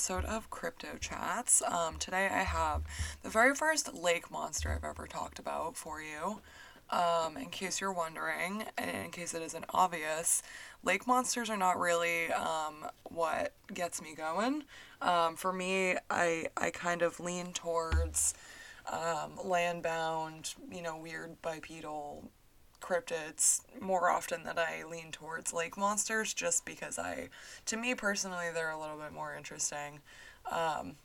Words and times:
episode 0.00 0.24
of 0.24 0.48
Crypto 0.48 0.96
Chats. 0.98 1.60
Um, 1.60 1.98
today 1.98 2.24
I 2.24 2.42
have 2.42 2.84
the 3.22 3.28
very 3.28 3.54
first 3.54 3.92
lake 3.92 4.30
monster 4.30 4.72
I've 4.72 4.82
ever 4.82 5.06
talked 5.06 5.38
about 5.38 5.76
for 5.76 6.00
you. 6.00 6.40
Um, 6.88 7.36
in 7.36 7.50
case 7.50 7.82
you're 7.82 7.92
wondering, 7.92 8.64
and 8.78 9.04
in 9.04 9.10
case 9.10 9.34
it 9.34 9.42
isn't 9.42 9.66
obvious, 9.68 10.42
lake 10.82 11.06
monsters 11.06 11.50
are 11.50 11.56
not 11.58 11.78
really 11.78 12.32
um, 12.32 12.86
what 13.10 13.52
gets 13.74 14.00
me 14.00 14.14
going. 14.14 14.64
Um, 15.02 15.36
for 15.36 15.52
me, 15.52 15.96
I, 16.08 16.46
I 16.56 16.70
kind 16.70 17.02
of 17.02 17.20
lean 17.20 17.52
towards 17.52 18.32
um, 18.90 19.32
land-bound, 19.44 20.54
you 20.72 20.80
know, 20.80 20.96
weird 20.96 21.42
bipedal 21.42 22.30
cryptids 22.80 23.62
more 23.80 24.10
often 24.10 24.44
than 24.44 24.58
I 24.58 24.84
lean 24.88 25.12
towards 25.12 25.52
lake 25.52 25.76
monsters 25.76 26.34
just 26.34 26.64
because 26.64 26.98
I, 26.98 27.28
to 27.66 27.76
me 27.76 27.94
personally, 27.94 28.46
they're 28.52 28.70
a 28.70 28.80
little 28.80 28.96
bit 28.96 29.12
more 29.12 29.34
interesting. 29.34 30.00
Um, 30.50 30.96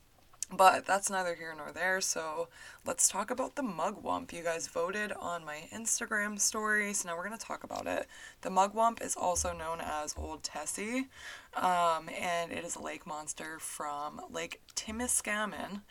but 0.52 0.86
that's 0.86 1.10
neither 1.10 1.34
here 1.34 1.54
nor 1.58 1.72
there, 1.72 2.00
so 2.02 2.50
let's 2.86 3.10
talk 3.10 3.32
about 3.32 3.56
the 3.56 3.64
mugwump. 3.64 4.32
You 4.32 4.44
guys 4.44 4.68
voted 4.68 5.12
on 5.12 5.44
my 5.44 5.68
Instagram 5.74 6.40
story, 6.40 6.94
so 6.94 7.10
now 7.10 7.18
we're 7.18 7.26
going 7.26 7.38
to 7.38 7.44
talk 7.44 7.64
about 7.64 7.88
it. 7.88 8.06
The 8.42 8.50
mugwump 8.50 9.04
is 9.04 9.16
also 9.16 9.54
known 9.54 9.80
as 9.82 10.14
Old 10.16 10.44
Tessie, 10.44 11.08
um, 11.56 12.10
and 12.22 12.52
it 12.52 12.64
is 12.64 12.76
a 12.76 12.82
lake 12.82 13.08
monster 13.08 13.58
from 13.60 14.22
Lake 14.32 14.62
Timiskaming, 14.76 15.82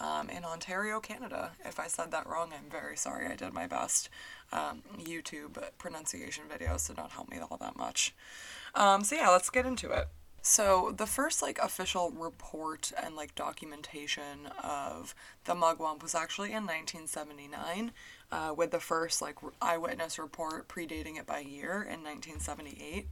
um, 0.00 0.28
in 0.28 0.44
Ontario, 0.44 1.00
Canada. 1.00 1.52
If 1.64 1.78
I 1.78 1.86
said 1.86 2.10
that 2.10 2.26
wrong, 2.26 2.52
I'm 2.52 2.70
very 2.70 2.96
sorry. 2.96 3.26
I 3.26 3.36
did 3.36 3.52
my 3.52 3.66
best. 3.66 4.08
Um, 4.52 4.82
YouTube 4.98 5.62
pronunciation 5.78 6.44
videos 6.48 6.86
did 6.86 6.96
not 6.96 7.12
help 7.12 7.30
me 7.30 7.38
all 7.38 7.56
that 7.58 7.76
much. 7.76 8.14
Um, 8.74 9.04
so 9.04 9.16
yeah, 9.16 9.30
let's 9.30 9.50
get 9.50 9.66
into 9.66 9.90
it. 9.90 10.08
So 10.44 10.92
the 10.96 11.06
first 11.06 11.40
like 11.40 11.58
official 11.58 12.10
report 12.10 12.92
and 13.00 13.14
like 13.14 13.34
documentation 13.36 14.48
of 14.62 15.14
the 15.44 15.54
mugwump 15.54 16.02
was 16.02 16.16
actually 16.16 16.48
in 16.48 16.64
1979, 16.66 17.92
uh, 18.32 18.52
with 18.56 18.72
the 18.72 18.80
first 18.80 19.22
like 19.22 19.36
eyewitness 19.60 20.18
report 20.18 20.66
predating 20.66 21.16
it 21.16 21.26
by 21.26 21.38
year 21.38 21.74
in 21.82 22.02
1978. 22.02 23.06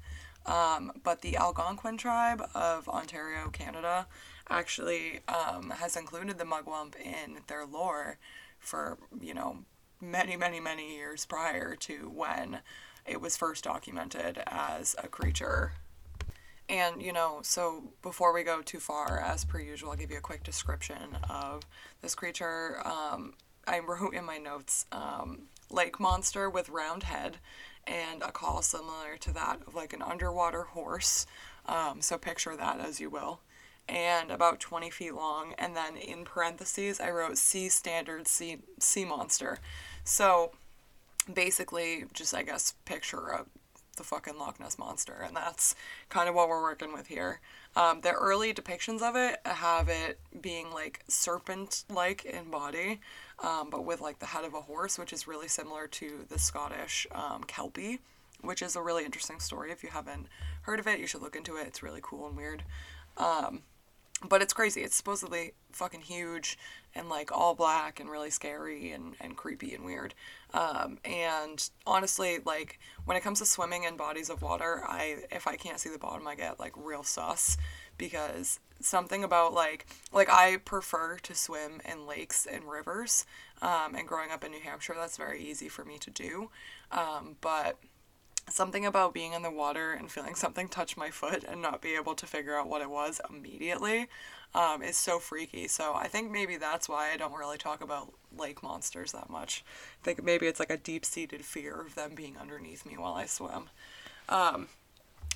Um, 0.45 0.93
but 1.05 1.21
the 1.21 1.37
Algonquin 1.37 1.99
tribe 1.99 2.43
of 2.55 2.89
Ontario, 2.89 3.49
Canada, 3.51 4.09
actually 4.49 5.21
um, 5.29 5.71
has 5.71 5.97
included 5.97 6.39
the 6.39 6.45
mugwump 6.45 6.97
in 6.97 7.39
their 7.47 7.65
lore 7.65 8.19
for, 8.59 8.99
you 9.21 9.35
know, 9.35 9.59
many, 10.01 10.37
many, 10.37 10.61
many 10.61 10.97
years 10.97 11.25
prior 11.27 11.77
to 11.77 12.11
when 12.15 12.61
it 13.07 13.21
was 13.21 13.37
first 13.37 13.65
documented 13.65 14.43
as 14.47 14.95
a 15.03 15.09
creature. 15.09 15.73
And, 16.69 17.03
you 17.03 17.13
know, 17.13 17.41
so 17.43 17.93
before 18.01 18.33
we 18.33 18.45
go 18.45 18.63
too 18.63 18.79
far, 18.79 19.21
as 19.21 19.45
per 19.45 19.59
usual, 19.59 19.91
I'll 19.91 19.97
give 19.97 20.11
you 20.11 20.19
a 20.19 20.23
quick 20.23 20.45
description 20.45 21.19
of 21.29 21.63
this 22.01 22.15
creature. 22.15 22.81
Um, 22.87 23.35
I 23.67 23.81
wrote 23.81 24.15
in 24.15 24.25
my 24.25 24.39
notes 24.39 24.87
um, 24.93 25.49
lake 25.71 25.99
monster 25.99 26.49
with 26.49 26.69
round 26.69 27.03
head 27.05 27.39
and 27.87 28.23
a 28.23 28.31
call 28.31 28.63
similar 28.63 29.17
to 29.19 29.33
that 29.35 29.61
of 29.67 29.75
like 29.75 29.93
an 29.93 30.03
underwater 30.03 30.63
horse. 30.63 31.27
Um, 31.67 32.01
so 32.01 32.19
picture 32.19 32.57
that 32.57 32.81
as 32.81 33.01
you 33.01 33.11
will 33.11 33.41
and 33.91 34.31
about 34.31 34.61
20 34.61 34.89
feet 34.91 35.15
long. 35.15 35.55
And 35.59 35.77
then 35.77 35.97
in 35.97 36.25
parentheses, 36.25 37.01
I 37.01 37.11
wrote 37.11 37.37
sea 37.37 37.69
standard 37.69 38.29
sea, 38.29 38.59
sea 38.79 39.05
monster. 39.05 39.59
So 40.11 40.51
basically, 41.33 42.05
just 42.13 42.35
I 42.35 42.43
guess 42.43 42.75
picture 42.85 43.29
a, 43.29 43.47
the 43.97 44.03
fucking 44.03 44.37
Loch 44.37 44.59
Ness 44.59 44.77
monster. 44.77 45.23
And 45.25 45.37
that's 45.37 45.77
kind 46.09 46.29
of 46.29 46.35
what 46.35 46.49
we're 46.49 46.61
working 46.61 46.93
with 46.93 47.07
here. 47.07 47.39
Um, 47.77 48.01
the 48.01 48.11
early 48.11 48.53
depictions 48.53 49.03
of 49.03 49.15
it 49.15 49.39
have 49.45 49.89
it 49.89 50.19
being 50.41 50.73
like 50.73 51.05
serpent 51.07 51.85
like 51.89 52.25
in 52.25 52.51
body, 52.51 53.01
um, 53.39 53.71
but 53.71 53.85
with 53.85 54.01
like 54.01 54.19
the 54.19 54.27
head 54.27 54.45
of 54.45 54.53
a 54.53 54.63
horse, 54.63 54.99
which 54.99 55.13
is 55.13 55.29
really 55.29 55.47
similar 55.47 55.87
to 55.87 56.27
the 56.29 56.41
Scottish 56.41 57.07
um, 57.13 57.45
Kelpie 57.45 58.01
which 58.43 58.63
is 58.63 58.75
a 58.75 58.81
really 58.81 59.05
interesting 59.05 59.39
story. 59.39 59.71
If 59.71 59.83
you 59.83 59.91
haven't 59.91 60.27
heard 60.63 60.81
of 60.81 60.87
it, 60.87 60.99
you 60.99 61.07
should 61.07 61.21
look 61.21 61.37
into 61.37 61.57
it. 61.57 61.67
It's 61.67 61.83
really 61.83 62.01
cool 62.03 62.27
and 62.27 62.35
weird. 62.35 62.63
Um, 63.19 63.61
but 64.29 64.43
it's 64.43 64.53
crazy. 64.53 64.83
It's 64.83 64.97
supposedly 64.97 65.53
fucking 65.73 66.03
huge 66.03 66.59
and 66.95 67.09
like 67.09 67.31
all 67.33 67.55
black 67.55 68.01
and 68.01 68.11
really 68.11 68.31
scary 68.31 68.93
and, 68.93 69.15
and 69.21 69.37
creepy 69.37 69.75
and 69.75 69.85
weird. 69.85 70.15
Um, 70.53 70.99
and 71.05 71.69
honestly, 71.87 72.39
like 72.45 72.79
when 73.05 73.17
it 73.17 73.23
comes 73.23 73.39
to 73.39 73.47
swimming 73.47 73.85
in 73.85 73.97
bodies 73.97 74.31
of 74.31 74.43
water, 74.43 74.83
I 74.87 75.25
if 75.31 75.47
I 75.47 75.57
can't 75.57 75.79
see 75.81 75.91
the 75.91 75.99
bottom, 75.99 76.27
I 76.27 76.35
get 76.35 76.61
like 76.61 76.73
real 76.77 77.03
sus 77.03 77.57
because 77.97 78.59
something 78.81 79.23
about 79.23 79.53
like 79.53 79.87
like 80.13 80.29
I 80.29 80.57
prefer 80.57 81.19
to 81.19 81.35
swim 81.35 81.81
in 81.85 82.07
lakes 82.07 82.47
and 82.47 82.65
rivers. 82.65 83.25
Um, 83.63 83.95
and 83.95 84.09
growing 84.09 84.31
up 84.31 84.43
in 84.43 84.53
New 84.53 84.61
Hampshire, 84.61 84.95
that's 84.97 85.19
very 85.19 85.43
easy 85.43 85.69
for 85.69 85.85
me 85.85 85.99
to 85.99 86.11
do. 86.11 86.51
Um, 86.91 87.37
but 87.41 87.79
something 88.49 88.85
about 88.87 89.15
being 89.15 89.33
in 89.33 89.43
the 89.43 89.51
water 89.51 89.93
and 89.93 90.11
feeling 90.11 90.35
something 90.35 90.69
touch 90.69 90.97
my 90.97 91.11
foot 91.11 91.45
and 91.45 91.63
not 91.63 91.81
be 91.81 91.95
able 91.95 92.15
to 92.15 92.27
figure 92.27 92.57
out 92.57 92.69
what 92.69 92.83
it 92.83 92.91
was 92.91 93.21
immediately 93.29 94.09
um, 94.55 94.83
is 94.83 94.97
so 94.97 95.19
freaky. 95.19 95.69
So 95.69 95.95
I 95.95 96.09
think 96.09 96.31
maybe 96.31 96.57
that's 96.57 96.89
why 96.89 97.11
I 97.13 97.17
don't 97.17 97.35
really 97.35 97.59
talk 97.59 97.81
about 97.81 98.13
lake 98.37 98.63
monsters 98.63 99.13
that 99.13 99.31
much. 99.31 99.65
I 100.03 100.05
think 100.05 100.25
maybe 100.25 100.47
it's 100.47 100.61
like 100.61 100.71
a 100.71 100.77
deep 100.77 101.05
seated 101.05 101.45
fear 101.45 101.81
of 101.81 101.95
them 101.95 102.15
being 102.15 102.37
underneath 102.37 102.85
me 102.85 102.95
while 102.97 103.15
I 103.15 103.27
swim. 103.27 103.71
Um, 104.29 104.69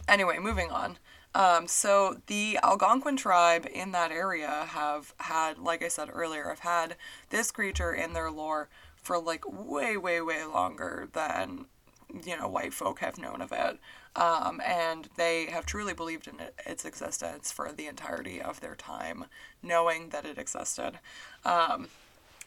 anyway, 0.08 0.38
moving 0.38 0.70
on. 0.70 0.98
Um, 1.34 1.66
so 1.66 2.20
the 2.28 2.58
Algonquin 2.62 3.16
tribe 3.16 3.66
in 3.72 3.90
that 3.92 4.12
area 4.12 4.66
have 4.68 5.14
had, 5.18 5.58
like 5.58 5.82
I 5.82 5.88
said 5.88 6.08
earlier, 6.12 6.48
have 6.48 6.60
had 6.60 6.96
this 7.30 7.50
creature 7.50 7.92
in 7.92 8.12
their 8.12 8.30
lore 8.30 8.68
for 8.94 9.18
like 9.18 9.44
way, 9.46 9.96
way, 9.96 10.20
way 10.20 10.44
longer 10.44 11.08
than 11.12 11.66
you 12.24 12.36
know, 12.36 12.48
white 12.48 12.74
folk 12.74 13.00
have 13.00 13.18
known 13.18 13.40
of 13.40 13.52
it. 13.52 13.78
Um, 14.16 14.60
and 14.64 15.08
they 15.16 15.46
have 15.46 15.66
truly 15.66 15.92
believed 15.92 16.28
in 16.28 16.38
it, 16.38 16.54
its 16.64 16.84
existence 16.84 17.50
for 17.50 17.72
the 17.72 17.86
entirety 17.86 18.40
of 18.40 18.60
their 18.60 18.76
time, 18.76 19.24
knowing 19.62 20.10
that 20.10 20.24
it 20.24 20.38
existed. 20.38 20.98
Um, 21.44 21.88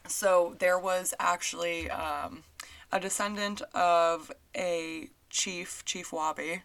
so 0.06 0.56
there 0.58 0.78
was 0.78 1.12
actually 1.18 1.90
um, 1.90 2.44
a 2.90 2.98
descendant 2.98 3.60
of 3.74 4.32
a 4.56 5.10
chief, 5.28 5.84
Chief 5.84 6.12
Wabi, 6.12 6.62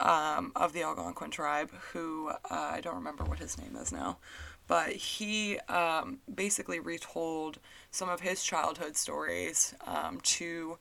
um, 0.00 0.52
of 0.56 0.72
the 0.72 0.82
Algonquin 0.82 1.30
tribe, 1.30 1.70
who 1.92 2.28
uh, 2.28 2.36
I 2.50 2.80
don't 2.80 2.96
remember 2.96 3.24
what 3.24 3.38
his 3.38 3.56
name 3.56 3.76
is 3.76 3.92
now, 3.92 4.18
but 4.66 4.90
he 4.90 5.58
um, 5.60 6.18
basically 6.32 6.80
retold 6.80 7.58
some 7.90 8.08
of 8.08 8.20
his 8.20 8.42
childhood 8.42 8.96
stories 8.96 9.74
um, 9.86 10.20
to 10.22 10.78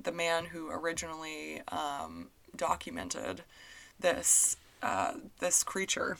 the 0.00 0.12
man 0.12 0.46
who 0.46 0.70
originally 0.70 1.62
um, 1.68 2.28
documented 2.56 3.42
this 3.98 4.56
uh, 4.82 5.14
this 5.40 5.64
creature. 5.64 6.18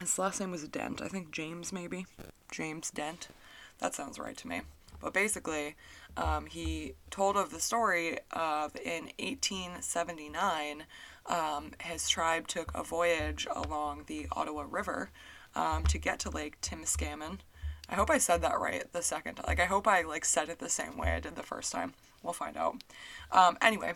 His 0.00 0.18
last 0.18 0.40
name 0.40 0.50
was 0.50 0.66
Dent. 0.66 1.00
I 1.00 1.08
think 1.08 1.30
James 1.30 1.72
maybe 1.72 2.06
James 2.50 2.90
Dent. 2.90 3.28
That 3.78 3.94
sounds 3.94 4.18
right 4.18 4.36
to 4.36 4.48
me. 4.48 4.62
But 5.00 5.12
basically, 5.12 5.74
um, 6.16 6.46
he 6.46 6.94
told 7.10 7.36
of 7.36 7.50
the 7.50 7.60
story 7.60 8.18
of 8.30 8.76
in 8.76 9.10
1879, 9.18 10.84
um, 11.26 11.72
his 11.80 12.08
tribe 12.08 12.46
took 12.46 12.70
a 12.74 12.84
voyage 12.84 13.46
along 13.52 14.04
the 14.06 14.28
Ottawa 14.32 14.64
River 14.68 15.10
um, 15.54 15.84
to 15.84 15.98
get 15.98 16.20
to 16.20 16.30
Lake 16.30 16.60
Timiskaming. 16.60 17.38
I 17.88 17.94
hope 17.96 18.10
I 18.10 18.18
said 18.18 18.42
that 18.42 18.60
right 18.60 18.90
the 18.92 19.02
second. 19.02 19.40
Like 19.46 19.60
I 19.60 19.66
hope 19.66 19.86
I 19.86 20.02
like 20.02 20.24
said 20.24 20.48
it 20.48 20.60
the 20.60 20.68
same 20.68 20.96
way 20.96 21.10
I 21.10 21.20
did 21.20 21.36
the 21.36 21.42
first 21.42 21.72
time. 21.72 21.94
We'll 22.22 22.32
find 22.32 22.56
out. 22.56 22.82
Um, 23.30 23.58
anyway, 23.60 23.94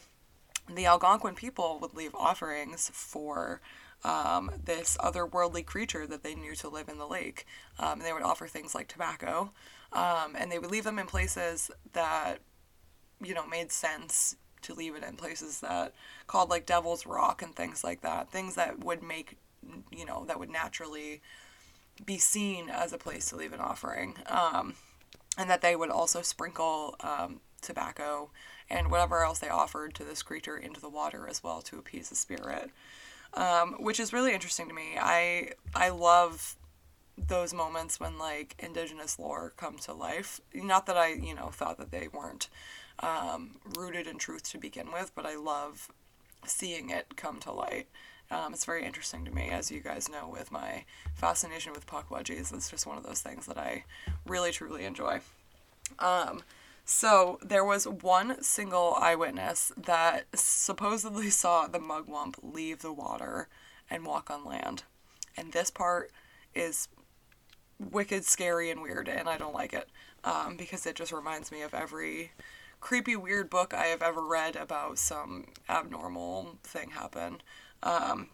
the 0.74 0.86
Algonquin 0.86 1.34
people 1.34 1.78
would 1.80 1.94
leave 1.94 2.14
offerings 2.14 2.90
for 2.92 3.60
um, 4.04 4.50
this 4.64 4.96
otherworldly 5.00 5.64
creature 5.64 6.06
that 6.06 6.22
they 6.22 6.34
knew 6.34 6.54
to 6.56 6.68
live 6.68 6.88
in 6.88 6.98
the 6.98 7.06
lake. 7.06 7.46
Um, 7.78 8.00
they 8.00 8.12
would 8.12 8.22
offer 8.22 8.46
things 8.46 8.74
like 8.74 8.88
tobacco, 8.88 9.52
um, 9.92 10.34
and 10.36 10.50
they 10.50 10.58
would 10.58 10.70
leave 10.70 10.84
them 10.84 10.98
in 10.98 11.06
places 11.06 11.70
that, 11.92 12.38
you 13.22 13.34
know, 13.34 13.46
made 13.46 13.72
sense 13.72 14.36
to 14.62 14.74
leave 14.74 14.96
it 14.96 15.04
in 15.04 15.16
places 15.16 15.60
that 15.60 15.94
called 16.26 16.50
like 16.50 16.66
Devil's 16.66 17.06
Rock 17.06 17.42
and 17.42 17.54
things 17.54 17.84
like 17.84 18.02
that. 18.02 18.30
Things 18.30 18.54
that 18.56 18.84
would 18.84 19.02
make, 19.02 19.36
you 19.92 20.04
know, 20.04 20.24
that 20.26 20.38
would 20.38 20.50
naturally 20.50 21.20
be 22.04 22.18
seen 22.18 22.68
as 22.68 22.92
a 22.92 22.98
place 22.98 23.30
to 23.30 23.36
leave 23.36 23.52
an 23.52 23.60
offering. 23.60 24.16
Um, 24.26 24.74
and 25.38 25.50
that 25.50 25.62
they 25.62 25.76
would 25.76 25.90
also 25.90 26.22
sprinkle 26.22 26.96
um, 27.00 27.40
tobacco, 27.66 28.30
and 28.70 28.90
whatever 28.90 29.24
else 29.24 29.38
they 29.40 29.48
offered 29.48 29.94
to 29.94 30.04
this 30.04 30.22
creature 30.22 30.56
into 30.56 30.80
the 30.80 30.88
water 30.88 31.26
as 31.28 31.42
well 31.42 31.60
to 31.62 31.78
appease 31.78 32.08
the 32.08 32.16
spirit. 32.16 32.70
Um, 33.34 33.74
which 33.74 34.00
is 34.00 34.12
really 34.12 34.32
interesting 34.32 34.68
to 34.68 34.74
me. 34.74 34.96
I 34.98 35.52
I 35.74 35.90
love 35.90 36.56
those 37.18 37.52
moments 37.54 37.98
when 38.00 38.18
like 38.18 38.54
indigenous 38.58 39.18
lore 39.18 39.52
come 39.56 39.76
to 39.78 39.92
life. 39.92 40.40
Not 40.54 40.86
that 40.86 40.96
I 40.96 41.08
you 41.14 41.34
know 41.34 41.48
thought 41.52 41.76
that 41.78 41.90
they 41.90 42.08
weren't 42.12 42.48
um, 43.00 43.56
rooted 43.76 44.06
in 44.06 44.18
truth 44.18 44.50
to 44.52 44.58
begin 44.58 44.90
with, 44.92 45.12
but 45.14 45.26
I 45.26 45.36
love 45.36 45.90
seeing 46.46 46.90
it 46.90 47.16
come 47.16 47.40
to 47.40 47.52
light 47.52 47.88
Um, 48.30 48.52
it's 48.52 48.64
very 48.64 48.84
interesting 48.84 49.24
to 49.24 49.30
me, 49.30 49.50
as 49.50 49.70
you 49.70 49.80
guys 49.80 50.08
know, 50.08 50.28
with 50.28 50.50
my 50.50 50.84
fascination 51.14 51.72
with 51.72 51.86
Pukwudgies. 51.86 52.52
It's 52.52 52.70
just 52.70 52.86
one 52.86 52.98
of 52.98 53.04
those 53.04 53.20
things 53.20 53.46
that 53.46 53.58
I 53.58 53.84
really 54.26 54.50
truly 54.52 54.84
enjoy. 54.84 55.20
Um, 56.00 56.42
so 56.88 57.40
there 57.42 57.64
was 57.64 57.88
one 57.88 58.40
single 58.44 58.94
eyewitness 58.94 59.72
that 59.76 60.26
supposedly 60.34 61.30
saw 61.30 61.66
the 61.66 61.80
mugwump 61.80 62.36
leave 62.40 62.78
the 62.78 62.92
water 62.92 63.48
and 63.90 64.06
walk 64.06 64.30
on 64.30 64.44
land. 64.44 64.84
And 65.36 65.52
this 65.52 65.68
part 65.68 66.12
is 66.54 66.88
wicked 67.78 68.24
scary 68.24 68.70
and 68.70 68.80
weird, 68.80 69.08
and 69.08 69.28
I 69.28 69.36
don't 69.36 69.52
like 69.52 69.72
it 69.72 69.88
um, 70.22 70.56
because 70.56 70.86
it 70.86 70.94
just 70.94 71.12
reminds 71.12 71.50
me 71.50 71.62
of 71.62 71.74
every 71.74 72.30
creepy, 72.80 73.16
weird 73.16 73.50
book 73.50 73.74
I 73.74 73.86
have 73.86 74.00
ever 74.00 74.24
read 74.24 74.54
about 74.54 74.96
some 74.98 75.46
abnormal 75.68 76.56
thing 76.62 76.90
happen. 76.90 77.42
Um, 77.82 78.28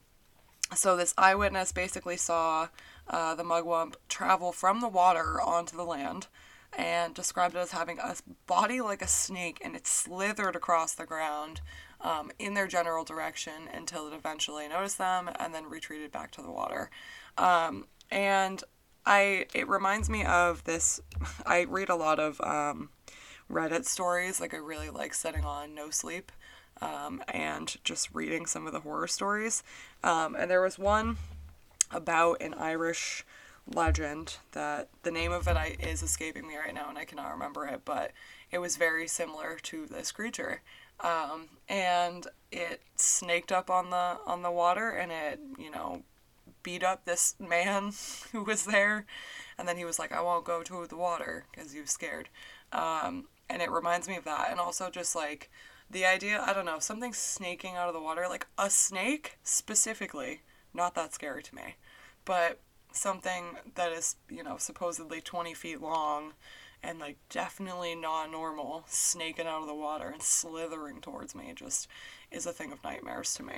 so 0.75 0.95
this 0.95 1.15
eyewitness 1.17 1.73
basically 1.73 2.19
saw 2.19 2.69
uh, 3.09 3.35
the 3.35 3.45
mugwump 3.45 3.95
travel 4.11 4.53
from 4.53 4.81
the 4.81 4.89
water 4.89 5.41
onto 5.41 5.75
the 5.75 5.85
land 5.85 6.27
and 6.77 7.15
described 7.15 7.55
it 7.55 7.59
as 7.59 7.73
having 7.73 7.99
a 7.99 8.15
body 8.47 8.81
like 8.81 9.03
a 9.03 9.07
snake 9.07 9.59
and 9.63 9.77
it 9.77 9.87
slithered 9.87 10.57
across 10.57 10.95
the 10.95 11.05
ground 11.05 11.61
um, 12.01 12.31
in 12.39 12.55
their 12.55 12.67
general 12.67 13.05
direction 13.05 13.69
until 13.73 14.09
it 14.09 14.15
eventually 14.15 14.69
noticed 14.69 14.99
them 14.99 15.31
and 15.39 15.55
then 15.55 15.69
retreated 15.69 16.11
back 16.11 16.31
to 16.33 16.43
the 16.43 16.51
water. 16.51 16.91
Um, 17.39 17.87
and 18.11 18.63
I 19.05 19.47
it 19.55 19.69
reminds 19.69 20.09
me 20.09 20.25
of 20.25 20.65
this. 20.65 21.01
I 21.47 21.65
read 21.65 21.89
a 21.89 21.97
lot 21.97 22.19
of 22.19 22.41
um, 22.41 22.91
Reddit 23.51 23.85
stories. 23.85 24.41
Like 24.41 24.55
I 24.55 24.59
really 24.59 24.91
like 24.91 25.15
sitting 25.15 25.45
on 25.45 25.77
NoSleep 25.77 26.25
um, 26.81 27.23
and 27.29 27.77
just 27.85 28.15
reading 28.15 28.47
some 28.47 28.67
of 28.67 28.73
the 28.73 28.81
horror 28.81 29.07
stories. 29.07 29.63
Um, 30.03 30.35
and 30.35 30.51
there 30.51 30.63
was 30.63 30.79
one 30.79 31.17
about 31.91 32.41
an 32.41 32.55
Irish 32.55 33.25
legend 33.67 34.37
that 34.53 34.89
the 35.03 35.11
name 35.11 35.33
of 35.33 35.47
it 35.47 35.57
I, 35.57 35.77
is 35.79 36.03
escaping 36.03 36.47
me 36.47 36.57
right 36.57 36.75
now 36.75 36.89
and 36.89 36.99
I 36.99 37.05
cannot 37.05 37.31
remember 37.31 37.67
it, 37.67 37.83
but 37.85 38.13
it 38.51 38.59
was 38.59 38.77
very 38.77 39.07
similar 39.07 39.59
to 39.63 39.87
this 39.87 40.13
creature. 40.13 40.63
Um, 41.01 41.49
and 41.69 42.27
it 42.51 42.83
snaked 42.97 43.51
up 43.51 43.71
on 43.71 43.91
the 43.91 44.19
on 44.27 44.43
the 44.43 44.51
water 44.51 44.91
and 44.91 45.11
it 45.11 45.41
you 45.59 45.71
know 45.71 46.05
beat 46.63 46.83
up 46.83 47.05
this 47.05 47.35
man 47.39 47.93
who 48.33 48.45
was 48.45 48.65
there. 48.65 49.07
And 49.59 49.69
then 49.69 49.77
he 49.77 49.85
was 49.85 49.99
like, 49.99 50.13
I 50.13 50.21
won't 50.21 50.45
go 50.45 50.63
to 50.63 50.87
the 50.87 50.97
water 50.97 51.47
because 51.51 51.73
he 51.73 51.81
was 51.81 51.91
scared. 51.91 52.29
Um, 52.73 53.29
and 53.49 53.61
it 53.61 53.71
reminds 53.71 54.09
me 54.09 54.17
of 54.17 54.25
that. 54.25 54.51
And 54.51 54.59
also 54.59 54.91
just 54.91 55.15
like 55.15 55.51
the 55.91 56.07
idea, 56.07 56.43
I 56.45 56.53
don't 56.53 56.65
know, 56.65 56.79
something 56.79 57.13
snaking 57.13 57.77
out 57.77 57.89
of 57.89 57.95
the 57.95 58.01
water, 58.01 58.27
like 58.29 58.47
a 58.59 58.71
snake 58.71 59.39
specifically, 59.43 60.41
not 60.73 60.95
that 60.95 61.13
scary 61.13 61.43
to 61.43 61.55
me. 61.55 61.77
But 62.25 62.61
something 62.95 63.57
that 63.75 63.93
is, 63.93 64.17
you 64.29 64.43
know, 64.43 64.57
supposedly 64.59 65.21
20 65.21 65.55
feet 65.55 65.81
long 65.81 66.33
and 66.83 66.99
like 66.99 67.17
definitely 67.31 67.95
not 67.95 68.31
normal, 68.31 68.85
snaking 68.87 69.47
out 69.47 69.63
of 69.63 69.69
the 69.69 69.75
water 69.75 70.09
and 70.09 70.23
slithering 70.23 71.01
towards 71.01 71.35
me 71.35 71.53
just 71.55 71.89
is 72.31 72.47
a 72.47 72.53
thing 72.53 72.73
of 72.73 72.83
nightmares 72.83 73.35
to 73.35 73.43
me. 73.43 73.55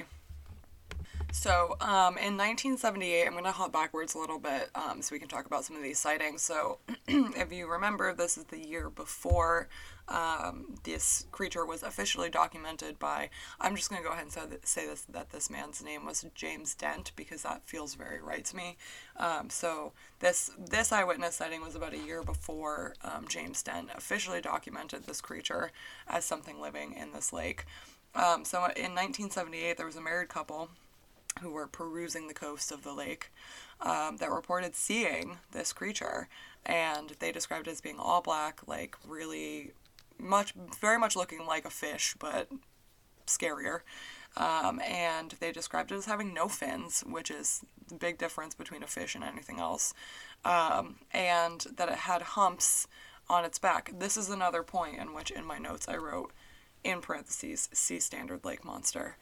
So, 1.35 1.77
um, 1.81 2.17
in 2.17 2.39
1978, 2.39 3.27
I'm 3.27 3.33
going 3.33 3.43
to 3.43 3.51
hop 3.51 3.73
backwards 3.73 4.15
a 4.15 4.19
little 4.19 4.39
bit 4.39 4.71
um, 4.77 5.03
so 5.03 5.13
we 5.13 5.19
can 5.19 5.27
talk 5.27 5.47
about 5.47 5.65
some 5.65 5.75
of 5.75 5.83
these 5.83 5.99
sightings. 5.99 6.43
So, 6.43 6.79
if 7.09 7.53
you 7.53 7.69
remember, 7.69 8.15
this 8.15 8.39
is 8.39 8.45
the 8.45 8.65
year 8.65 8.89
before 8.89 9.69
um, 10.09 10.77
this 10.85 11.27
creature 11.33 11.67
was 11.67 11.83
officially 11.83 12.31
documented 12.31 13.01
by. 13.01 13.31
I'm 13.61 13.75
just 13.75 13.91
going 13.91 14.01
to 14.01 14.07
go 14.07 14.13
ahead 14.13 14.23
and 14.23 14.33
say, 14.33 14.47
that, 14.47 14.67
say 14.67 14.87
this 14.87 15.03
that 15.11 15.31
this 15.31 15.51
man's 15.51 15.83
name 15.83 16.07
was 16.07 16.25
James 16.37 16.77
Dent 16.77 17.11
because 17.17 17.43
that 17.43 17.67
feels 17.67 17.97
very 17.97 18.23
right 18.23 18.45
to 18.45 18.57
me. 18.57 18.77
Um, 19.17 19.51
so, 19.51 19.93
this 20.21 20.53
this 20.57 20.93
eyewitness 20.93 21.35
sighting 21.35 21.63
was 21.63 21.75
about 21.75 21.95
a 21.95 21.99
year 21.99 22.23
before 22.23 22.95
um, 23.03 23.27
James 23.29 23.61
Dent 23.61 23.89
officially 23.97 24.41
documented 24.41 25.05
this 25.05 25.21
creature 25.21 25.73
as 26.07 26.25
something 26.25 26.61
living 26.61 26.95
in 26.95 27.13
this 27.13 27.33
lake. 27.33 27.65
Um, 28.15 28.45
so, 28.45 28.59
in 28.59 28.95
1978, 28.95 29.77
there 29.77 29.85
was 29.85 29.97
a 29.97 30.01
married 30.01 30.29
couple 30.29 30.71
who 31.41 31.51
were 31.51 31.67
perusing 31.67 32.29
the 32.29 32.35
coast 32.35 32.71
of 32.71 32.83
the 32.83 32.93
lake 32.93 33.31
um, 33.81 34.17
that 34.19 34.31
reported 34.31 34.75
seeing 34.75 35.39
this 35.53 35.73
creature. 35.73 36.29
And 36.65 37.11
they 37.19 37.33
described 37.33 37.69
it 37.69 37.73
as 37.73 37.81
being 37.81 37.99
all 37.99 38.23
black, 38.23 38.61
like 38.67 38.97
really 39.07 39.73
much, 40.19 40.55
very 40.81 40.99
much 40.99 41.17
looking 41.17 41.47
like 41.47 41.65
a 41.65 41.71
fish, 41.71 42.15
but 42.19 42.49
scarier. 43.27 43.81
Um, 44.37 44.81
and 44.81 45.35
they 45.41 45.53
described 45.53 45.93
it 45.93 45.97
as 45.97 46.07
having 46.07 46.35
no 46.35 46.49
fins, 46.49 47.05
which 47.07 47.31
is 47.31 47.65
the 47.89 47.95
big 47.95 48.19
difference 48.19 48.55
between 48.55 48.83
a 48.83 48.87
fish 48.87 49.15
and 49.15 49.23
anything 49.23 49.59
else. 49.59 49.95
Um, 50.45 50.97
and 51.13 51.65
that 51.77 51.89
it 51.89 51.99
had 51.99 52.23
humps 52.23 52.87
on 53.29 53.45
its 53.45 53.59
back. 53.59 53.93
This 53.99 54.17
is 54.17 54.29
another 54.29 54.63
point 54.63 54.99
in 54.99 55.15
which, 55.15 55.31
in 55.31 55.45
my 55.45 55.59
notes, 55.59 55.89
I 55.89 55.97
wrote 55.97 56.33
in 56.83 57.01
parentheses, 57.01 57.69
sea 57.73 58.01
standard 58.01 58.45
lake 58.45 58.65
monster. 58.65 59.17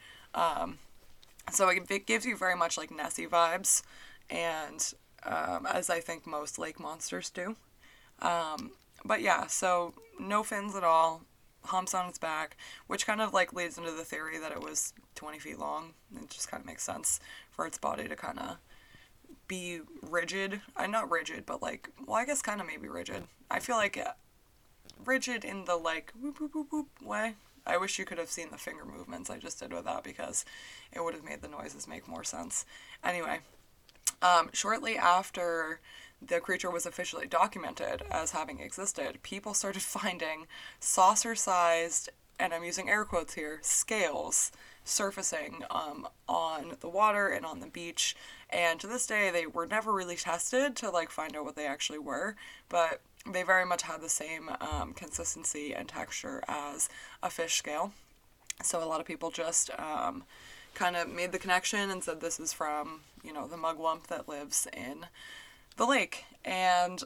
So 1.51 1.69
it, 1.69 1.83
it 1.89 2.07
gives 2.07 2.25
you 2.25 2.37
very 2.37 2.55
much 2.55 2.77
like 2.77 2.91
Nessie 2.91 3.27
vibes, 3.27 3.83
and 4.29 4.93
um, 5.25 5.65
as 5.65 5.89
I 5.89 5.99
think 5.99 6.25
most 6.25 6.57
lake 6.57 6.79
monsters 6.79 7.29
do. 7.29 7.55
Um, 8.21 8.71
but 9.05 9.21
yeah, 9.21 9.47
so 9.47 9.93
no 10.19 10.43
fins 10.43 10.75
at 10.75 10.83
all, 10.83 11.23
humps 11.65 11.93
on 11.93 12.07
its 12.07 12.17
back, 12.17 12.57
which 12.87 13.05
kind 13.05 13.21
of 13.21 13.33
like 13.33 13.53
leads 13.53 13.77
into 13.77 13.91
the 13.91 14.03
theory 14.03 14.39
that 14.39 14.51
it 14.51 14.61
was 14.61 14.93
20 15.15 15.39
feet 15.39 15.59
long. 15.59 15.93
It 16.15 16.29
just 16.29 16.49
kind 16.49 16.61
of 16.61 16.67
makes 16.67 16.83
sense 16.83 17.19
for 17.51 17.65
its 17.65 17.77
body 17.77 18.07
to 18.07 18.15
kind 18.15 18.39
of 18.39 18.57
be 19.47 19.81
rigid. 20.01 20.61
I'm 20.75 20.89
uh, 20.89 20.99
not 20.99 21.11
rigid, 21.11 21.45
but 21.45 21.61
like, 21.61 21.89
well, 22.05 22.17
I 22.17 22.25
guess 22.25 22.41
kind 22.41 22.61
of 22.61 22.67
maybe 22.67 22.87
rigid. 22.87 23.23
I 23.51 23.59
feel 23.59 23.75
like 23.75 23.97
uh, 23.97 24.13
rigid 25.05 25.43
in 25.43 25.65
the 25.65 25.75
like 25.75 26.13
whoop, 26.19 26.39
whoop, 26.39 26.55
whoop, 26.55 26.67
whoop 26.71 26.87
way. 27.03 27.35
I 27.65 27.77
wish 27.77 27.97
you 27.97 28.05
could 28.05 28.17
have 28.17 28.29
seen 28.29 28.49
the 28.51 28.57
finger 28.57 28.85
movements 28.85 29.29
I 29.29 29.37
just 29.37 29.59
did 29.59 29.73
with 29.73 29.85
that 29.85 30.03
because 30.03 30.45
it 30.91 31.03
would 31.03 31.13
have 31.13 31.23
made 31.23 31.41
the 31.41 31.47
noises 31.47 31.87
make 31.87 32.07
more 32.07 32.23
sense. 32.23 32.65
Anyway, 33.03 33.39
um, 34.21 34.49
shortly 34.53 34.97
after 34.97 35.79
the 36.21 36.39
creature 36.39 36.69
was 36.69 36.85
officially 36.85 37.27
documented 37.27 38.03
as 38.11 38.31
having 38.31 38.59
existed, 38.59 39.23
people 39.23 39.53
started 39.53 39.81
finding 39.81 40.47
saucer 40.79 41.35
sized, 41.35 42.09
and 42.39 42.53
I'm 42.53 42.63
using 42.63 42.89
air 42.89 43.05
quotes 43.05 43.33
here, 43.33 43.59
scales 43.61 44.51
surfacing 44.85 45.63
um, 45.71 46.07
on 46.27 46.75
the 46.81 46.89
water 46.89 47.29
and 47.29 47.45
on 47.45 47.59
the 47.59 47.67
beach. 47.67 48.15
And 48.49 48.79
to 48.81 48.87
this 48.87 49.07
day, 49.07 49.31
they 49.31 49.47
were 49.47 49.65
never 49.65 49.93
really 49.93 50.15
tested 50.15 50.75
to 50.77 50.89
like 50.89 51.09
find 51.09 51.35
out 51.35 51.45
what 51.45 51.55
they 51.55 51.65
actually 51.65 51.99
were, 51.99 52.35
but 52.69 53.01
they 53.31 53.43
very 53.43 53.65
much 53.65 53.83
had 53.83 54.01
the 54.01 54.09
same 54.09 54.49
um, 54.59 54.93
consistency 54.93 55.73
and 55.73 55.87
texture 55.87 56.43
as 56.47 56.89
a 57.21 57.29
fish 57.29 57.55
scale. 57.55 57.93
So 58.61 58.83
a 58.83 58.85
lot 58.85 58.99
of 58.99 59.05
people 59.05 59.31
just 59.31 59.69
um, 59.79 60.23
kind 60.73 60.95
of 60.95 61.09
made 61.09 61.31
the 61.31 61.39
connection 61.39 61.89
and 61.89 62.03
said 62.03 62.21
this 62.21 62.39
is 62.39 62.53
from, 62.53 63.01
you 63.23 63.33
know, 63.33 63.47
the 63.47 63.55
mugwump 63.55 64.07
that 64.07 64.27
lives 64.27 64.67
in 64.73 65.05
the 65.77 65.85
lake. 65.85 66.25
And 66.43 67.01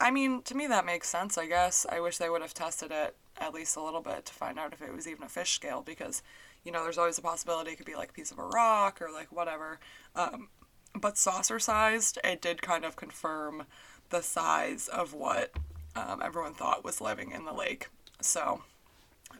I 0.00 0.10
mean, 0.10 0.42
to 0.42 0.54
me, 0.54 0.66
that 0.68 0.86
makes 0.86 1.08
sense, 1.08 1.36
I 1.36 1.46
guess. 1.46 1.84
I 1.90 2.00
wish 2.00 2.18
they 2.18 2.30
would 2.30 2.42
have 2.42 2.54
tested 2.54 2.90
it 2.92 3.16
at 3.40 3.54
least 3.54 3.76
a 3.76 3.82
little 3.82 4.00
bit 4.00 4.26
to 4.26 4.32
find 4.32 4.58
out 4.58 4.72
if 4.72 4.82
it 4.82 4.94
was 4.94 5.06
even 5.08 5.24
a 5.24 5.28
fish 5.28 5.52
scale 5.52 5.82
because, 5.84 6.22
you 6.64 6.72
know, 6.72 6.82
there's 6.82 6.98
always 6.98 7.18
a 7.18 7.22
possibility 7.22 7.72
it 7.72 7.76
could 7.76 7.86
be 7.86 7.96
like 7.96 8.10
a 8.10 8.14
piece 8.14 8.30
of 8.30 8.38
a 8.38 8.46
rock 8.46 9.00
or 9.02 9.12
like 9.12 9.32
whatever. 9.32 9.78
Um, 10.14 10.48
but 10.94 11.18
saucer 11.18 11.58
sized, 11.58 12.18
it 12.24 12.40
did 12.40 12.62
kind 12.62 12.84
of 12.84 12.96
confirm 12.96 13.64
the 14.10 14.22
size 14.22 14.88
of 14.88 15.14
what 15.14 15.52
um, 15.96 16.22
everyone 16.22 16.54
thought 16.54 16.84
was 16.84 17.00
living 17.00 17.32
in 17.32 17.44
the 17.44 17.52
lake. 17.52 17.88
So, 18.20 18.62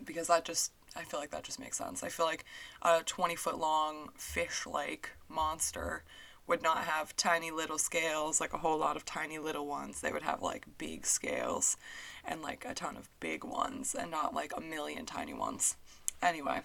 because 0.04 0.28
that 0.28 0.44
just, 0.44 0.72
I 0.96 1.02
feel 1.02 1.20
like 1.20 1.30
that 1.30 1.44
just 1.44 1.60
makes 1.60 1.78
sense. 1.78 2.02
I 2.02 2.08
feel 2.08 2.26
like 2.26 2.44
a 2.82 3.02
20 3.04 3.36
foot 3.36 3.58
long 3.58 4.10
fish 4.16 4.66
like 4.66 5.10
monster 5.28 6.02
would 6.46 6.62
not 6.62 6.84
have 6.84 7.14
tiny 7.16 7.50
little 7.50 7.78
scales, 7.78 8.40
like 8.40 8.54
a 8.54 8.58
whole 8.58 8.78
lot 8.78 8.96
of 8.96 9.04
tiny 9.04 9.38
little 9.38 9.66
ones. 9.66 10.00
They 10.00 10.10
would 10.10 10.22
have 10.22 10.42
like 10.42 10.66
big 10.78 11.04
scales 11.04 11.76
and 12.24 12.40
like 12.42 12.64
a 12.66 12.74
ton 12.74 12.96
of 12.96 13.08
big 13.20 13.44
ones 13.44 13.94
and 13.94 14.10
not 14.10 14.34
like 14.34 14.52
a 14.56 14.60
million 14.60 15.04
tiny 15.04 15.34
ones. 15.34 15.76
Anyway, 16.22 16.60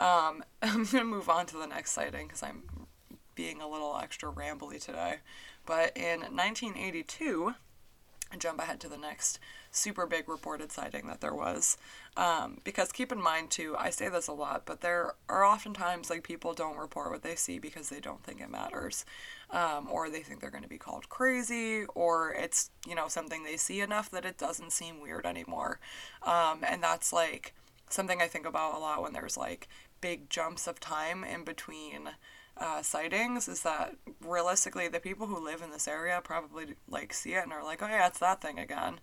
um, 0.00 0.42
I'm 0.62 0.86
to 0.86 1.04
move 1.04 1.28
on 1.28 1.46
to 1.46 1.58
the 1.58 1.66
next 1.66 1.92
sighting 1.92 2.26
because 2.26 2.42
I'm 2.42 2.62
being 3.34 3.60
a 3.60 3.68
little 3.68 3.96
extra 4.02 4.32
rambly 4.32 4.82
today. 4.82 5.16
But 5.68 5.94
in 5.98 6.20
1982, 6.20 7.52
jump 8.38 8.58
ahead 8.58 8.80
to 8.80 8.88
the 8.88 8.96
next 8.96 9.38
super 9.70 10.06
big 10.06 10.26
reported 10.26 10.72
sighting 10.72 11.06
that 11.08 11.20
there 11.20 11.34
was. 11.34 11.76
Um, 12.16 12.62
because 12.64 12.90
keep 12.90 13.12
in 13.12 13.20
mind, 13.20 13.50
too, 13.50 13.76
I 13.78 13.90
say 13.90 14.08
this 14.08 14.28
a 14.28 14.32
lot, 14.32 14.64
but 14.64 14.80
there 14.80 15.12
are 15.28 15.44
oftentimes 15.44 16.08
like 16.08 16.22
people 16.22 16.54
don't 16.54 16.78
report 16.78 17.10
what 17.10 17.22
they 17.22 17.34
see 17.34 17.58
because 17.58 17.90
they 17.90 18.00
don't 18.00 18.24
think 18.24 18.40
it 18.40 18.50
matters. 18.50 19.04
Um, 19.50 19.88
or 19.90 20.08
they 20.08 20.20
think 20.20 20.40
they're 20.40 20.50
going 20.50 20.62
to 20.62 20.70
be 20.70 20.78
called 20.78 21.10
crazy, 21.10 21.84
or 21.94 22.32
it's, 22.32 22.70
you 22.86 22.94
know, 22.94 23.08
something 23.08 23.44
they 23.44 23.58
see 23.58 23.82
enough 23.82 24.10
that 24.12 24.24
it 24.24 24.38
doesn't 24.38 24.72
seem 24.72 25.02
weird 25.02 25.26
anymore. 25.26 25.80
Um, 26.22 26.64
and 26.66 26.82
that's 26.82 27.12
like 27.12 27.54
something 27.90 28.22
I 28.22 28.26
think 28.26 28.46
about 28.46 28.74
a 28.74 28.78
lot 28.78 29.02
when 29.02 29.12
there's 29.12 29.36
like 29.36 29.68
big 30.00 30.30
jumps 30.30 30.66
of 30.66 30.80
time 30.80 31.24
in 31.24 31.44
between 31.44 32.08
uh, 32.60 32.82
sightings 32.82 33.48
is 33.48 33.62
that 33.62 33.94
realistically 34.24 34.88
the 34.88 35.00
people 35.00 35.26
who 35.26 35.44
live 35.44 35.62
in 35.62 35.70
this 35.70 35.88
area 35.88 36.20
probably 36.22 36.74
like 36.88 37.12
see 37.12 37.34
it 37.34 37.44
and 37.44 37.52
are 37.52 37.64
like, 37.64 37.82
oh 37.82 37.86
yeah, 37.86 38.06
it's 38.06 38.18
that 38.18 38.40
thing 38.40 38.58
again, 38.58 39.00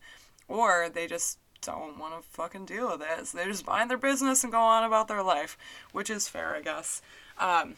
or 0.47 0.89
they 0.89 1.07
just 1.07 1.39
don't 1.61 1.97
want 1.97 2.21
to 2.21 2.27
fucking 2.29 2.65
deal 2.65 2.91
with 2.91 3.01
it. 3.01 3.27
So 3.27 3.37
they 3.37 3.45
just 3.45 3.65
mind 3.65 3.89
their 3.89 3.97
business 3.97 4.43
and 4.43 4.51
go 4.51 4.59
on 4.59 4.83
about 4.83 5.07
their 5.07 5.23
life, 5.23 5.57
which 5.91 6.09
is 6.09 6.27
fair, 6.27 6.55
I 6.55 6.61
guess. 6.61 7.01
Um, 7.39 7.75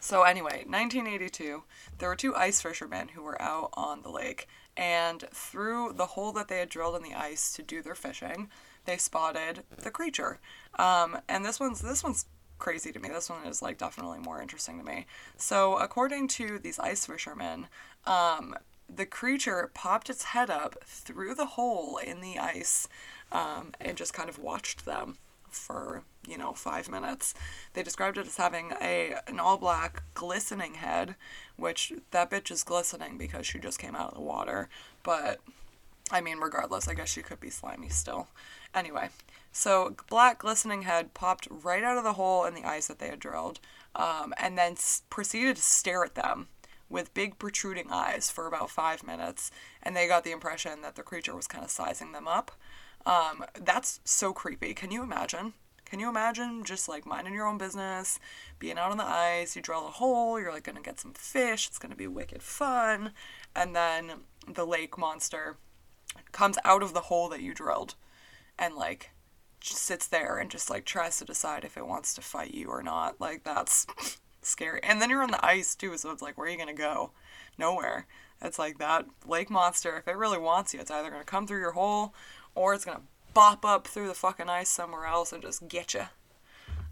so 0.00 0.22
anyway, 0.22 0.64
1982, 0.66 1.64
there 1.98 2.08
were 2.08 2.16
two 2.16 2.34
ice 2.34 2.60
fishermen 2.60 3.08
who 3.08 3.22
were 3.22 3.40
out 3.42 3.70
on 3.74 4.02
the 4.02 4.10
lake, 4.10 4.46
and 4.76 5.24
through 5.32 5.94
the 5.94 6.06
hole 6.06 6.32
that 6.32 6.48
they 6.48 6.58
had 6.58 6.68
drilled 6.68 6.96
in 6.96 7.02
the 7.02 7.14
ice 7.14 7.52
to 7.54 7.62
do 7.62 7.82
their 7.82 7.96
fishing, 7.96 8.48
they 8.84 8.96
spotted 8.96 9.64
the 9.76 9.90
creature. 9.90 10.38
Um, 10.78 11.18
and 11.28 11.44
this 11.44 11.58
one's 11.58 11.80
this 11.80 12.04
one's 12.04 12.26
crazy 12.58 12.92
to 12.92 12.98
me. 12.98 13.08
This 13.08 13.30
one 13.30 13.46
is 13.46 13.62
like 13.62 13.78
definitely 13.78 14.18
more 14.18 14.40
interesting 14.40 14.78
to 14.78 14.84
me. 14.84 15.06
So 15.36 15.78
according 15.78 16.28
to 16.28 16.58
these 16.58 16.78
ice 16.78 17.06
fishermen, 17.06 17.66
um, 18.06 18.54
the 18.88 19.06
creature 19.06 19.70
popped 19.74 20.08
its 20.08 20.24
head 20.24 20.50
up 20.50 20.76
through 20.84 21.34
the 21.34 21.46
hole 21.46 21.98
in 21.98 22.20
the 22.20 22.38
ice 22.38 22.88
um, 23.30 23.72
and 23.80 23.96
just 23.96 24.14
kind 24.14 24.28
of 24.28 24.38
watched 24.38 24.86
them 24.86 25.18
for 25.50 26.02
you 26.26 26.36
know 26.38 26.52
five 26.52 26.90
minutes. 26.90 27.34
They 27.72 27.82
described 27.82 28.18
it 28.18 28.26
as 28.26 28.36
having 28.36 28.72
a 28.80 29.14
an 29.26 29.40
all 29.40 29.56
black 29.56 30.02
glistening 30.14 30.74
head, 30.74 31.16
which 31.56 31.92
that 32.10 32.30
bitch 32.30 32.50
is 32.50 32.64
glistening 32.64 33.18
because 33.18 33.46
she 33.46 33.58
just 33.58 33.78
came 33.78 33.96
out 33.96 34.10
of 34.10 34.14
the 34.14 34.20
water. 34.20 34.68
But 35.02 35.40
I 36.10 36.20
mean, 36.20 36.38
regardless, 36.38 36.88
I 36.88 36.94
guess 36.94 37.10
she 37.10 37.22
could 37.22 37.40
be 37.40 37.50
slimy 37.50 37.88
still. 37.88 38.28
Anyway, 38.74 39.10
so 39.52 39.94
black 40.08 40.40
glistening 40.40 40.82
head 40.82 41.14
popped 41.14 41.48
right 41.50 41.82
out 41.82 41.98
of 41.98 42.04
the 42.04 42.14
hole 42.14 42.44
in 42.44 42.54
the 42.54 42.64
ice 42.64 42.86
that 42.86 42.98
they 42.98 43.08
had 43.08 43.20
drilled, 43.20 43.60
um, 43.94 44.32
and 44.38 44.56
then 44.56 44.72
s- 44.72 45.02
proceeded 45.10 45.56
to 45.56 45.62
stare 45.62 46.04
at 46.04 46.14
them 46.14 46.48
with 46.88 47.12
big 47.14 47.38
protruding 47.38 47.88
eyes 47.90 48.30
for 48.30 48.46
about 48.46 48.70
five 48.70 49.06
minutes, 49.06 49.50
and 49.82 49.94
they 49.94 50.08
got 50.08 50.24
the 50.24 50.32
impression 50.32 50.80
that 50.82 50.96
the 50.96 51.02
creature 51.02 51.36
was 51.36 51.46
kind 51.46 51.64
of 51.64 51.70
sizing 51.70 52.12
them 52.12 52.26
up. 52.26 52.52
Um, 53.04 53.44
that's 53.54 54.00
so 54.04 54.32
creepy. 54.32 54.74
Can 54.74 54.90
you 54.90 55.02
imagine? 55.02 55.52
Can 55.84 56.00
you 56.00 56.08
imagine 56.08 56.64
just 56.64 56.88
like 56.88 57.06
minding 57.06 57.32
your 57.32 57.46
own 57.46 57.56
business, 57.56 58.20
being 58.58 58.78
out 58.78 58.90
on 58.90 58.98
the 58.98 59.04
ice, 59.04 59.56
you 59.56 59.62
drill 59.62 59.86
a 59.86 59.90
hole, 59.90 60.38
you're 60.38 60.52
like 60.52 60.64
gonna 60.64 60.82
get 60.82 61.00
some 61.00 61.14
fish, 61.14 61.66
it's 61.66 61.78
gonna 61.78 61.96
be 61.96 62.06
wicked 62.06 62.42
fun, 62.42 63.12
and 63.56 63.74
then 63.74 64.12
the 64.46 64.66
lake 64.66 64.98
monster 64.98 65.56
comes 66.32 66.58
out 66.64 66.82
of 66.82 66.94
the 66.94 67.02
hole 67.02 67.28
that 67.28 67.42
you 67.42 67.54
drilled 67.54 67.94
and 68.58 68.74
like 68.74 69.10
sits 69.60 70.06
there 70.06 70.38
and 70.38 70.50
just 70.50 70.70
like 70.70 70.84
tries 70.84 71.18
to 71.18 71.24
decide 71.24 71.64
if 71.64 71.76
it 71.76 71.86
wants 71.86 72.14
to 72.14 72.20
fight 72.20 72.54
you 72.54 72.68
or 72.68 72.82
not. 72.82 73.20
Like 73.20 73.44
that's 73.44 73.86
scary. 74.42 74.80
And 74.82 75.00
then 75.00 75.10
you're 75.10 75.22
on 75.22 75.30
the 75.30 75.44
ice 75.44 75.74
too, 75.74 75.96
so 75.96 76.10
it's 76.10 76.22
like 76.22 76.36
where 76.36 76.46
are 76.46 76.50
you 76.50 76.58
gonna 76.58 76.72
go? 76.74 77.12
Nowhere. 77.56 78.06
It's 78.40 78.58
like 78.58 78.78
that 78.78 79.06
lake 79.26 79.50
monster, 79.50 79.96
if 79.98 80.06
it 80.06 80.16
really 80.16 80.38
wants 80.38 80.72
you, 80.72 80.80
it's 80.80 80.90
either 80.90 81.10
gonna 81.10 81.24
come 81.24 81.46
through 81.46 81.60
your 81.60 81.72
hole 81.72 82.14
or 82.54 82.74
it's 82.74 82.84
gonna 82.84 83.02
bop 83.34 83.64
up 83.64 83.86
through 83.86 84.08
the 84.08 84.14
fucking 84.14 84.48
ice 84.48 84.68
somewhere 84.68 85.06
else 85.06 85.32
and 85.32 85.42
just 85.42 85.68
get 85.68 85.94
you. 85.94 86.04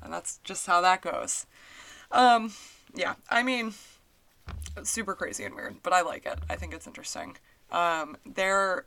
And 0.03 0.13
that's 0.13 0.39
just 0.45 0.67
how 0.67 0.81
that 0.81 1.03
goes. 1.03 1.47
Um, 2.13 2.53
yeah, 2.95 3.15
I 3.29 3.43
mean, 3.43 3.75
super 4.83 5.15
crazy 5.15 5.45
and 5.45 5.55
weird, 5.55 5.77
but 5.83 5.93
I 5.93 6.03
like 6.03 6.27
it. 6.27 6.39
I 6.49 6.57
think 6.57 6.75
it's 6.75 6.87
interesting. 6.87 7.37
Um, 7.71 8.17
there 8.25 8.87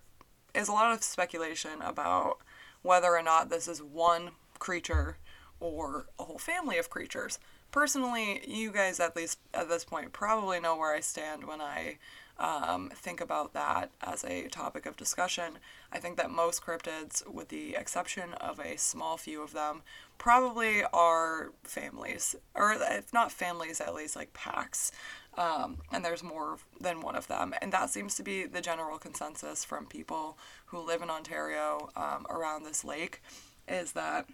is 0.60 0.68
a 0.68 0.74
lot 0.74 0.94
of 0.94 1.04
speculation 1.04 1.82
about 1.82 2.40
whether 2.82 3.16
or 3.16 3.22
not 3.22 3.50
this 3.50 3.68
is 3.68 3.82
one 3.82 4.32
creature 4.60 5.18
or 5.60 6.06
a 6.20 6.24
whole 6.24 6.38
family 6.38 6.78
of 6.78 6.90
creatures. 6.90 7.40
Personally, 7.72 8.42
you 8.48 8.72
guys 8.72 9.00
at 9.00 9.16
least 9.16 9.40
at 9.54 9.70
this 9.70 9.86
point 9.86 10.12
probably 10.12 10.60
know 10.60 10.76
where 10.76 10.94
I 10.94 11.00
stand 11.02 11.46
when 11.46 11.62
I 11.62 11.98
um, 12.40 12.90
think 12.96 13.20
about 13.20 13.54
that 13.54 13.92
as 14.02 14.24
a 14.24 14.48
topic 14.48 14.86
of 14.86 14.96
discussion. 14.96 15.60
I 15.92 16.00
think 16.00 16.18
that 16.18 16.32
most 16.32 16.64
cryptids, 16.64 17.28
with 17.30 17.50
the 17.50 17.76
exception 17.76 18.34
of 18.36 18.60
a 18.60 18.78
small 18.78 19.18
few 19.18 19.44
of 19.44 19.54
them, 19.54 19.82
probably 20.18 20.84
are 20.94 21.52
families, 21.64 22.36
or 22.56 22.74
if 22.74 23.14
not 23.14 23.32
families, 23.32 23.82
at 23.82 23.94
least 23.94 24.16
like 24.16 24.34
packs. 24.34 24.92
Um, 25.40 25.78
and 25.92 26.04
there's 26.04 26.22
more 26.22 26.58
than 26.82 27.00
one 27.00 27.16
of 27.16 27.28
them. 27.28 27.54
And 27.62 27.72
that 27.72 27.90
seems 27.90 28.14
to 28.16 28.24
be 28.24 28.46
the 28.46 28.60
general 28.60 28.98
consensus 28.98 29.64
from 29.64 29.86
people 29.86 30.38
who 30.66 30.86
live 30.86 31.02
in 31.02 31.10
Ontario 31.10 31.90
um, 31.96 32.28
around 32.30 32.66
this 32.66 32.84
lake 32.84 33.22
is 33.66 33.94
that 33.94 34.28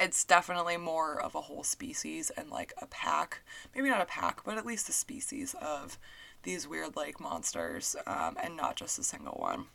it's 0.00 0.24
definitely 0.24 0.78
more 0.78 1.20
of 1.20 1.34
a 1.34 1.42
whole 1.42 1.62
species 1.62 2.30
and 2.38 2.48
like 2.48 2.72
a 2.80 2.86
pack, 2.86 3.42
maybe 3.74 3.90
not 3.90 4.00
a 4.00 4.06
pack, 4.06 4.42
but 4.42 4.56
at 4.56 4.64
least 4.64 4.88
a 4.88 4.92
species 4.92 5.54
of 5.60 5.98
these 6.42 6.66
weird 6.66 6.96
lake 6.96 7.20
monsters 7.20 7.94
um, 8.06 8.36
and 8.42 8.56
not 8.56 8.76
just 8.76 8.98
a 8.98 9.04
single 9.04 9.36
one. 9.38 9.66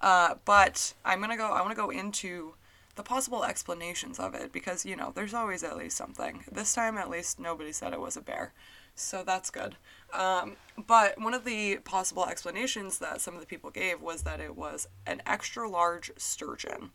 Uh, 0.00 0.34
but 0.44 0.94
I'm 1.04 1.20
gonna 1.20 1.36
go. 1.36 1.52
I 1.52 1.60
want 1.60 1.70
to 1.70 1.80
go 1.80 1.90
into 1.90 2.54
the 2.96 3.04
possible 3.04 3.44
explanations 3.44 4.18
of 4.18 4.34
it 4.34 4.52
because 4.52 4.84
you 4.84 4.96
know 4.96 5.12
there's 5.14 5.32
always 5.32 5.62
at 5.62 5.76
least 5.76 5.96
something. 5.96 6.42
This 6.50 6.74
time, 6.74 6.98
at 6.98 7.08
least, 7.08 7.38
nobody 7.38 7.70
said 7.70 7.92
it 7.92 8.00
was 8.00 8.16
a 8.16 8.20
bear, 8.20 8.52
so 8.94 9.22
that's 9.24 9.50
good. 9.50 9.76
Um, 10.12 10.56
but 10.86 11.18
one 11.20 11.34
of 11.34 11.44
the 11.44 11.76
possible 11.78 12.26
explanations 12.26 12.98
that 12.98 13.20
some 13.20 13.34
of 13.34 13.40
the 13.40 13.46
people 13.46 13.70
gave 13.70 14.00
was 14.00 14.22
that 14.22 14.40
it 14.40 14.56
was 14.56 14.88
an 15.06 15.22
extra 15.26 15.68
large 15.68 16.10
sturgeon. 16.16 16.90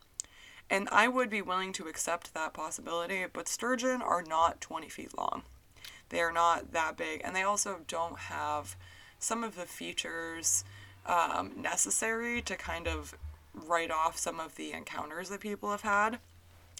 And 0.69 0.89
I 0.91 1.07
would 1.07 1.29
be 1.29 1.41
willing 1.41 1.73
to 1.73 1.87
accept 1.87 2.33
that 2.33 2.53
possibility, 2.53 3.25
but 3.31 3.47
sturgeon 3.47 4.01
are 4.01 4.21
not 4.21 4.61
20 4.61 4.89
feet 4.89 5.17
long. 5.17 5.43
They 6.09 6.19
are 6.19 6.31
not 6.31 6.73
that 6.73 6.97
big, 6.97 7.21
and 7.23 7.35
they 7.35 7.43
also 7.43 7.79
don't 7.87 8.19
have 8.19 8.75
some 9.19 9.43
of 9.43 9.55
the 9.55 9.65
features 9.65 10.63
um, 11.05 11.53
necessary 11.57 12.41
to 12.43 12.55
kind 12.55 12.87
of 12.87 13.15
write 13.53 13.91
off 13.91 14.17
some 14.17 14.39
of 14.39 14.55
the 14.55 14.73
encounters 14.73 15.29
that 15.29 15.39
people 15.39 15.71
have 15.71 15.81
had. 15.81 16.19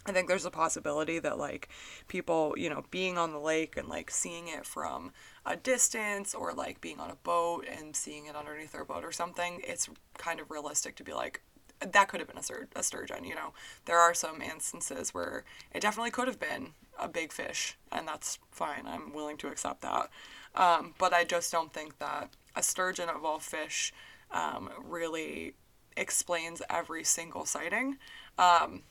I 0.06 0.14
think 0.14 0.28
there's 0.30 0.46
a 0.46 0.52
possibility 0.52 1.20
that 1.20 1.38
like 1.38 1.70
people, 2.08 2.54
you 2.58 2.70
know, 2.70 2.86
being 2.92 3.18
on 3.18 3.34
the 3.34 3.40
lake 3.40 3.76
and 3.76 3.90
like 3.90 4.10
seeing 4.10 4.48
it 4.48 4.66
from 4.66 5.12
a 5.46 5.56
distance 5.58 6.34
or 6.34 6.54
like 6.54 6.80
being 6.80 7.00
on 7.00 7.10
a 7.10 7.16
boat 7.16 7.66
and 7.70 7.96
seeing 7.96 8.26
it 8.26 8.36
underneath 8.36 8.72
their 8.72 8.86
boat 8.86 9.04
or 9.04 9.12
something, 9.12 9.62
it's 9.64 9.90
kind 10.18 10.40
of 10.40 10.50
realistic 10.50 10.96
to 10.96 11.04
be 11.04 11.14
like 11.14 11.42
that 11.80 12.08
could 12.08 12.20
have 12.20 12.28
been 12.28 12.38
a, 12.38 12.44
sur- 12.44 12.68
a 12.76 12.82
sturgeon, 12.82 13.24
you 13.24 13.36
know. 13.36 13.54
There 13.86 14.00
are 14.00 14.14
some 14.14 14.42
instances 14.42 15.14
where 15.14 15.44
it 15.74 15.82
definitely 15.82 16.12
could 16.12 16.28
have 16.28 16.40
been 16.40 16.70
a 17.00 17.08
big 17.08 17.32
fish 17.32 17.78
and 17.92 18.08
that's 18.08 18.40
fine. 18.52 18.84
I'm 18.86 19.14
willing 19.14 19.38
to 19.38 19.48
accept 19.48 19.82
that. 19.82 20.10
Um, 20.56 20.96
but 20.98 21.14
I 21.14 21.24
just 21.24 21.52
don't 21.52 21.72
think 21.72 22.00
that 22.00 22.30
a 22.56 22.64
sturgeon 22.64 23.10
of 23.10 23.24
all 23.24 23.40
fish 23.40 23.94
um, 24.32 24.70
really 24.84 25.54
explains 25.96 26.62
every 26.70 27.04
single 27.04 27.46
sighting. 27.46 27.98
Um, 28.38 28.84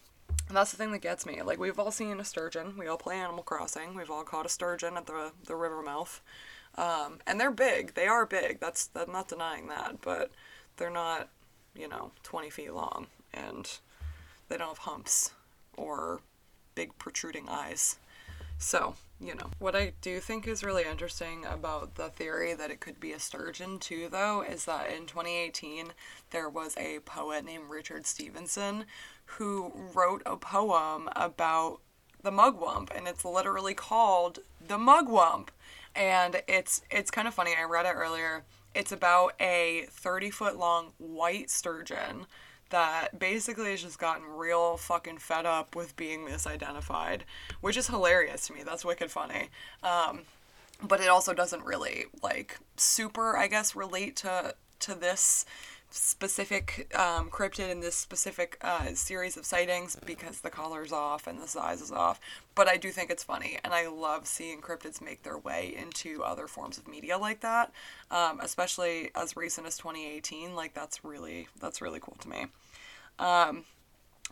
and 0.48 0.56
that's 0.56 0.70
the 0.70 0.76
thing 0.76 0.92
that 0.92 1.00
gets 1.00 1.26
me. 1.26 1.42
Like 1.42 1.58
we've 1.58 1.78
all 1.78 1.90
seen 1.90 2.20
a 2.20 2.24
sturgeon. 2.24 2.74
We 2.78 2.86
all 2.86 2.96
play 2.96 3.16
Animal 3.16 3.42
Crossing. 3.42 3.94
We've 3.94 4.10
all 4.10 4.22
caught 4.24 4.46
a 4.46 4.50
sturgeon 4.50 4.96
at 4.96 5.06
the 5.06 5.32
the 5.44 5.56
river 5.56 5.82
mouth, 5.82 6.20
um, 6.76 7.18
and 7.26 7.40
they're 7.40 7.50
big. 7.50 7.94
They 7.94 8.06
are 8.06 8.26
big. 8.26 8.60
That's 8.60 8.90
I'm 8.94 9.12
not 9.12 9.28
denying 9.28 9.68
that. 9.68 10.00
But 10.02 10.30
they're 10.76 10.90
not, 10.90 11.28
you 11.74 11.88
know, 11.88 12.12
20 12.22 12.50
feet 12.50 12.72
long, 12.72 13.06
and 13.32 13.78
they 14.48 14.56
don't 14.56 14.68
have 14.68 14.78
humps 14.78 15.32
or 15.76 16.20
big 16.74 16.96
protruding 16.98 17.48
eyes. 17.48 17.98
So, 18.58 18.94
you 19.20 19.34
know, 19.34 19.50
what 19.58 19.76
I 19.76 19.92
do 20.00 20.20
think 20.20 20.46
is 20.46 20.64
really 20.64 20.84
interesting 20.84 21.44
about 21.44 21.94
the 21.94 22.08
theory 22.08 22.54
that 22.54 22.70
it 22.70 22.80
could 22.80 22.98
be 22.98 23.12
a 23.12 23.20
sturgeon, 23.20 23.78
too, 23.78 24.08
though, 24.10 24.42
is 24.42 24.64
that 24.64 24.90
in 24.90 25.06
2018 25.06 25.92
there 26.30 26.48
was 26.48 26.76
a 26.76 27.00
poet 27.00 27.44
named 27.44 27.68
Richard 27.68 28.06
Stevenson 28.06 28.84
who 29.24 29.72
wrote 29.94 30.22
a 30.24 30.36
poem 30.36 31.08
about 31.14 31.80
the 32.22 32.30
mugwump, 32.30 32.88
and 32.94 33.06
it's 33.06 33.24
literally 33.24 33.74
called 33.74 34.40
The 34.60 34.78
Mugwump. 34.78 35.48
And 35.94 36.42
it's 36.46 36.82
it's 36.90 37.10
kind 37.10 37.26
of 37.26 37.34
funny. 37.34 37.52
I 37.58 37.64
read 37.64 37.86
it 37.86 37.94
earlier. 37.94 38.44
It's 38.74 38.92
about 38.92 39.32
a 39.40 39.86
30 39.90 40.30
foot 40.30 40.58
long 40.58 40.92
white 40.98 41.48
sturgeon 41.48 42.26
that 42.70 43.18
basically 43.18 43.70
has 43.70 43.82
just 43.82 43.98
gotten 43.98 44.24
real 44.26 44.76
fucking 44.76 45.18
fed 45.18 45.46
up 45.46 45.76
with 45.76 45.96
being 45.96 46.20
misidentified, 46.20 47.20
which 47.60 47.76
is 47.76 47.86
hilarious 47.86 48.46
to 48.48 48.54
me. 48.54 48.62
That's 48.64 48.84
wicked 48.84 49.10
funny. 49.10 49.48
Um, 49.82 50.22
but 50.82 51.00
it 51.00 51.08
also 51.08 51.32
doesn't 51.32 51.64
really 51.64 52.06
like 52.22 52.58
super, 52.76 53.36
I 53.36 53.46
guess, 53.46 53.76
relate 53.76 54.16
to 54.16 54.54
to 54.78 54.94
this 54.94 55.46
specific 55.90 56.92
um, 56.96 57.30
cryptid 57.30 57.70
in 57.70 57.80
this 57.80 57.94
specific 57.94 58.58
uh, 58.60 58.94
series 58.94 59.36
of 59.36 59.44
sightings 59.44 59.96
because 60.04 60.40
the 60.40 60.50
color's 60.50 60.92
off 60.92 61.26
and 61.26 61.40
the 61.40 61.48
size 61.48 61.80
is 61.80 61.92
off. 61.92 62.20
But 62.54 62.68
I 62.68 62.76
do 62.76 62.90
think 62.90 63.10
it's 63.10 63.24
funny, 63.24 63.58
and 63.64 63.72
I 63.72 63.88
love 63.88 64.26
seeing 64.26 64.60
cryptids 64.60 65.00
make 65.00 65.22
their 65.22 65.38
way 65.38 65.74
into 65.76 66.22
other 66.22 66.46
forms 66.46 66.78
of 66.78 66.88
media 66.88 67.18
like 67.18 67.40
that, 67.40 67.72
um, 68.10 68.40
especially 68.40 69.10
as 69.14 69.36
recent 69.36 69.66
as 69.66 69.78
2018. 69.78 70.54
Like 70.54 70.74
that's 70.74 71.04
really 71.04 71.48
that's 71.60 71.80
really 71.80 72.00
cool 72.00 72.16
to 72.20 72.28
me. 72.28 72.46
Um, 73.18 73.64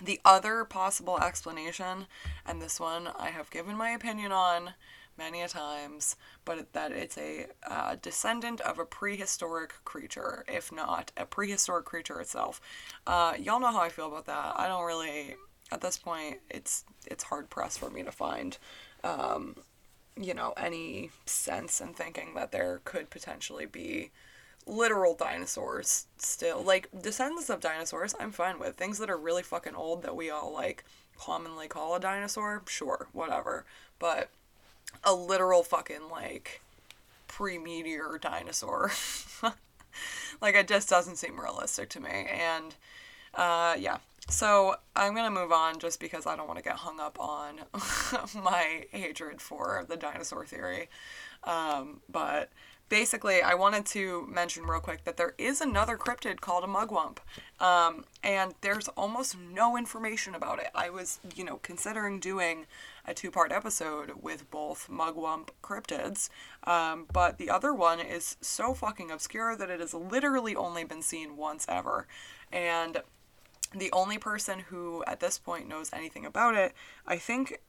the 0.02 0.20
other 0.24 0.64
possible 0.64 1.20
explanation, 1.20 2.06
and 2.44 2.60
this 2.60 2.80
one 2.80 3.08
I 3.16 3.30
have 3.30 3.50
given 3.50 3.76
my 3.76 3.90
opinion 3.90 4.32
on, 4.32 4.70
many 5.16 5.42
a 5.42 5.48
times, 5.48 6.16
but 6.44 6.72
that 6.72 6.92
it's 6.92 7.18
a 7.18 7.46
uh, 7.66 7.96
descendant 8.00 8.60
of 8.60 8.78
a 8.78 8.84
prehistoric 8.84 9.74
creature, 9.84 10.44
if 10.48 10.72
not 10.72 11.12
a 11.16 11.26
prehistoric 11.26 11.84
creature 11.84 12.20
itself. 12.20 12.60
Uh, 13.06 13.34
y'all 13.38 13.60
know 13.60 13.72
how 13.72 13.80
I 13.80 13.88
feel 13.88 14.08
about 14.08 14.26
that. 14.26 14.54
I 14.56 14.68
don't 14.68 14.84
really, 14.84 15.36
at 15.72 15.80
this 15.80 15.96
point, 15.98 16.38
it's 16.50 16.84
it's 17.06 17.24
hard 17.24 17.50
pressed 17.50 17.78
for 17.78 17.90
me 17.90 18.02
to 18.02 18.12
find, 18.12 18.58
um, 19.02 19.56
you 20.20 20.34
know, 20.34 20.54
any 20.56 21.10
sense 21.26 21.80
in 21.80 21.94
thinking 21.94 22.34
that 22.34 22.52
there 22.52 22.80
could 22.84 23.10
potentially 23.10 23.66
be 23.66 24.10
literal 24.66 25.14
dinosaurs 25.14 26.06
still. 26.16 26.62
Like 26.62 26.88
descendants 27.02 27.50
of 27.50 27.60
dinosaurs, 27.60 28.14
I'm 28.18 28.32
fine 28.32 28.58
with. 28.58 28.76
Things 28.76 28.98
that 28.98 29.10
are 29.10 29.18
really 29.18 29.42
fucking 29.42 29.74
old 29.74 30.02
that 30.02 30.16
we 30.16 30.30
all 30.30 30.52
like 30.52 30.84
commonly 31.18 31.68
call 31.68 31.94
a 31.94 32.00
dinosaur, 32.00 32.62
sure, 32.66 33.08
whatever. 33.12 33.64
But 33.98 34.30
a 35.02 35.14
literal 35.14 35.62
fucking 35.62 36.08
like 36.10 36.62
pre-meteor 37.28 38.18
dinosaur. 38.20 38.92
like 40.40 40.54
it 40.54 40.68
just 40.68 40.88
doesn't 40.88 41.16
seem 41.16 41.40
realistic 41.40 41.88
to 41.90 42.00
me. 42.00 42.26
And 42.30 42.74
uh, 43.34 43.76
yeah. 43.78 43.98
So 44.28 44.76
I'm 44.96 45.14
gonna 45.14 45.30
move 45.30 45.52
on 45.52 45.78
just 45.78 46.00
because 46.00 46.26
I 46.26 46.36
don't 46.36 46.46
want 46.46 46.58
to 46.58 46.64
get 46.64 46.76
hung 46.76 46.98
up 46.98 47.18
on 47.20 47.60
my 48.42 48.84
hatred 48.90 49.40
for 49.40 49.84
the 49.88 49.96
dinosaur 49.96 50.46
theory. 50.46 50.88
Um, 51.44 52.00
but 52.10 52.50
basically, 52.88 53.42
I 53.42 53.54
wanted 53.54 53.86
to 53.86 54.26
mention 54.30 54.64
real 54.64 54.80
quick 54.80 55.04
that 55.04 55.16
there 55.16 55.34
is 55.38 55.60
another 55.60 55.96
cryptid 55.96 56.40
called 56.40 56.64
a 56.64 56.66
mugwump, 56.66 57.18
um, 57.60 58.04
and 58.22 58.54
there's 58.60 58.88
almost 58.88 59.36
no 59.38 59.76
information 59.76 60.34
about 60.34 60.58
it. 60.58 60.68
I 60.74 60.90
was, 60.90 61.18
you 61.34 61.44
know, 61.44 61.58
considering 61.62 62.20
doing 62.20 62.66
a 63.06 63.14
two 63.14 63.30
part 63.30 63.52
episode 63.52 64.12
with 64.22 64.50
both 64.50 64.88
mugwump 64.90 65.48
cryptids, 65.62 66.28
um, 66.64 67.06
but 67.12 67.38
the 67.38 67.50
other 67.50 67.72
one 67.74 68.00
is 68.00 68.36
so 68.40 68.74
fucking 68.74 69.10
obscure 69.10 69.56
that 69.56 69.70
it 69.70 69.80
has 69.80 69.94
literally 69.94 70.54
only 70.54 70.84
been 70.84 71.02
seen 71.02 71.36
once 71.36 71.66
ever. 71.68 72.06
And 72.52 73.02
the 73.74 73.90
only 73.92 74.18
person 74.18 74.60
who 74.60 75.02
at 75.06 75.20
this 75.20 75.38
point 75.38 75.68
knows 75.68 75.90
anything 75.92 76.24
about 76.24 76.54
it, 76.54 76.72
I 77.06 77.16
think 77.16 77.60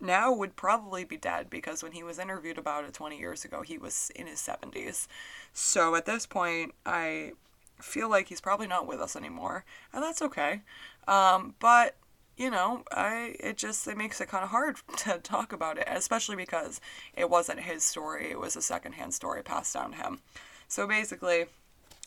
now 0.00 0.32
would 0.32 0.56
probably 0.56 1.04
be 1.04 1.16
dead 1.16 1.50
because 1.50 1.82
when 1.82 1.92
he 1.92 2.02
was 2.02 2.18
interviewed 2.18 2.58
about 2.58 2.84
it 2.84 2.94
20 2.94 3.18
years 3.18 3.44
ago, 3.44 3.62
he 3.62 3.78
was 3.78 4.10
in 4.14 4.26
his 4.26 4.40
70s. 4.40 5.06
So 5.52 5.94
at 5.94 6.06
this 6.06 6.26
point, 6.26 6.74
I 6.86 7.32
feel 7.80 8.08
like 8.08 8.28
he's 8.28 8.40
probably 8.40 8.66
not 8.66 8.86
with 8.86 9.00
us 9.00 9.16
anymore, 9.16 9.64
and 9.92 10.02
that's 10.02 10.22
okay. 10.22 10.62
Um, 11.08 11.54
but 11.58 11.96
you 12.36 12.50
know, 12.50 12.84
I 12.90 13.36
it 13.40 13.58
just 13.58 13.86
it 13.86 13.98
makes 13.98 14.20
it 14.20 14.28
kind 14.28 14.44
of 14.44 14.50
hard 14.50 14.76
to 14.98 15.18
talk 15.18 15.52
about 15.52 15.78
it, 15.78 15.86
especially 15.88 16.36
because 16.36 16.80
it 17.14 17.28
wasn't 17.28 17.60
his 17.60 17.84
story; 17.84 18.30
it 18.30 18.40
was 18.40 18.56
a 18.56 18.62
secondhand 18.62 19.14
story 19.14 19.42
passed 19.42 19.74
down 19.74 19.92
to 19.92 19.96
him. 19.98 20.20
So 20.68 20.86
basically, 20.86 21.46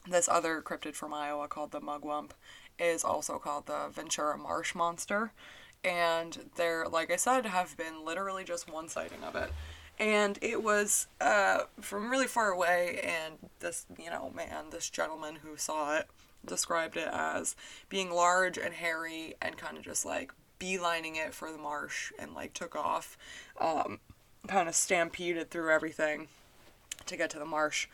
this 0.09 0.27
other 0.29 0.62
cryptid 0.62 0.95
from 0.95 1.13
Iowa 1.13 1.47
called 1.47 1.71
the 1.71 1.81
mugwump 1.81 2.31
is 2.79 3.03
also 3.03 3.38
called 3.38 3.67
the 3.67 3.89
Ventura 3.91 4.38
marsh 4.38 4.73
monster 4.73 5.31
and 5.84 6.50
there, 6.56 6.86
like 6.88 7.12
I 7.12 7.16
said, 7.16 7.46
have 7.46 7.75
been 7.78 8.06
literally 8.06 8.44
just 8.44 8.72
one 8.72 8.88
sighting 8.88 9.24
of 9.24 9.36
it. 9.36 9.52
And 10.00 10.40
it 10.42 10.63
was 10.63 11.08
uh, 11.22 11.60
from 11.80 12.10
really 12.10 12.28
far 12.28 12.50
away, 12.50 13.00
and 13.04 13.36
this, 13.60 13.86
you 13.98 14.10
know, 14.10 14.32
man, 14.36 14.66
this 14.72 14.90
gentleman 14.90 15.38
who 15.44 15.56
saw 15.56 15.98
it 15.98 16.08
described 16.46 16.98
it 16.98 17.08
as 17.12 17.56
being 17.89 18.12
large 18.12 18.58
and 18.58 18.74
hairy 18.74 19.36
and 19.41 19.56
kind 19.56 19.78
of 19.78 19.84
just 19.84 20.06
like 20.06 20.34
beelining 20.60 21.15
it 21.15 21.34
for 21.34 21.52
the 21.52 21.58
marsh 21.58 22.12
and 22.17 22.34
like 22.34 22.54
took 22.54 22.76
off, 22.76 23.17
um, 23.62 24.00
kind 24.48 24.67
of 24.67 24.76
stampeded 24.76 25.52
through 25.52 25.72
everything 25.72 26.28
to 27.06 27.15
get 27.15 27.30
to 27.30 27.39
the 27.39 27.46
marsh. 27.46 27.88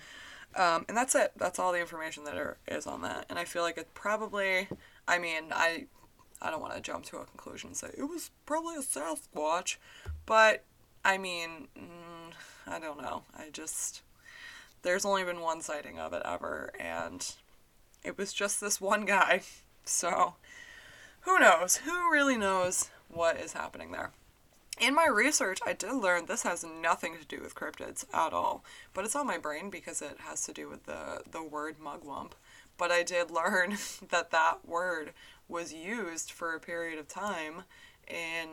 Um, 0.56 0.86
and 0.88 0.98
that's 0.98 1.16
it. 1.16 1.32
That's 1.38 1.60
all 1.60 1.74
the 1.74 1.80
information 1.80 2.24
that 2.24 2.36
are, 2.36 2.58
is 2.68 2.88
on 2.88 3.02
that. 3.02 3.26
And 3.30 3.38
I 3.38 3.46
feel 3.46 3.62
like 3.62 3.78
it 3.78 3.94
probably, 3.94 4.68
I 5.08 5.20
mean, 5.20 5.46
I 5.52 5.86
I 6.42 6.50
don't 6.50 6.62
want 6.62 6.76
to 6.76 6.82
jump 6.82 7.06
to 7.06 7.18
a 7.18 7.26
conclusion 7.26 7.70
and 7.70 7.78
say 7.78 7.90
it 7.98 8.04
was 8.04 8.32
probably 8.46 8.76
a 8.76 8.80
Sasquatch, 8.80 9.78
but 10.26 10.64
I 11.04 11.18
mean, 11.18 11.68
mm, 11.78 12.34
I 12.68 12.80
don't 12.80 13.02
know. 13.02 13.24
I 13.38 13.50
just 13.52 14.02
there's 14.82 15.06
only 15.06 15.24
been 15.24 15.42
one 15.42 15.62
sighting 15.62 16.00
of 16.00 16.14
it 16.14 16.22
ever, 16.26 16.72
and 16.80 17.36
it 18.04 18.18
was 18.18 18.34
just 18.34 18.62
this 18.62 18.82
one 18.82 19.06
guy. 19.06 19.42
So 19.86 20.36
who 21.22 21.40
knows? 21.40 21.78
Who 21.78 22.12
really 22.12 22.38
knows 22.38 22.92
what 23.08 23.38
is 23.38 23.54
happening 23.54 23.92
there? 23.92 24.12
In 24.80 24.94
my 24.96 25.08
research, 25.08 25.60
I 25.66 25.74
did 25.74 25.94
learn 25.94 26.26
this 26.26 26.44
has 26.44 26.64
nothing 26.64 27.18
to 27.18 27.26
do 27.26 27.42
with 27.42 27.56
cryptids 27.56 28.06
at 28.14 28.32
all, 28.32 28.64
but 28.94 29.04
it's 29.04 29.16
on 29.16 29.28
my 29.28 29.38
brain 29.38 29.70
because 29.70 30.02
it 30.02 30.18
has 30.20 30.44
to 30.46 30.54
do 30.54 30.70
with 30.70 30.86
the 30.86 31.22
the 31.30 31.44
word 31.44 31.78
mugwump. 31.84 32.32
But 32.78 32.92
I 32.92 33.04
did 33.04 33.32
learn 33.42 33.78
that 34.10 34.32
that 34.32 34.66
word 34.66 35.12
was 35.50 35.74
used 35.74 36.32
for 36.32 36.54
a 36.54 36.60
period 36.60 37.00
of 37.00 37.08
time 37.08 37.64
in 38.08 38.48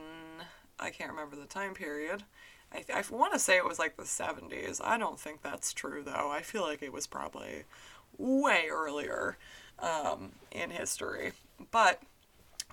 I 0.78 0.90
can't 0.90 1.10
remember 1.10 1.36
the 1.36 1.46
time 1.46 1.74
period. 1.74 2.24
I, 2.72 2.84
I 2.92 3.02
want 3.10 3.32
to 3.32 3.38
say 3.38 3.56
it 3.56 3.64
was 3.64 3.78
like 3.78 3.96
the 3.96 4.02
70s. 4.02 4.80
I 4.84 4.98
don't 4.98 5.20
think 5.20 5.42
that's 5.42 5.72
true 5.72 6.02
though. 6.02 6.30
I 6.30 6.42
feel 6.42 6.62
like 6.62 6.82
it 6.82 6.92
was 6.92 7.06
probably 7.06 7.64
way 8.18 8.66
earlier 8.70 9.36
um, 9.78 10.32
in 10.50 10.70
history. 10.70 11.32
But 11.70 12.02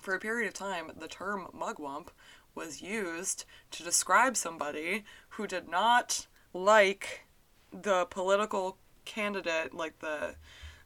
for 0.01 0.15
a 0.15 0.19
period 0.19 0.47
of 0.47 0.53
time, 0.53 0.91
the 0.99 1.07
term 1.07 1.47
mugwump 1.55 2.07
was 2.55 2.81
used 2.81 3.45
to 3.71 3.83
describe 3.83 4.37
somebody 4.37 5.03
who 5.29 5.47
did 5.47 5.67
not 5.67 6.27
like 6.53 7.25
the 7.71 8.05
political 8.05 8.77
candidate, 9.05 9.73
like 9.73 9.99
the 9.99 10.35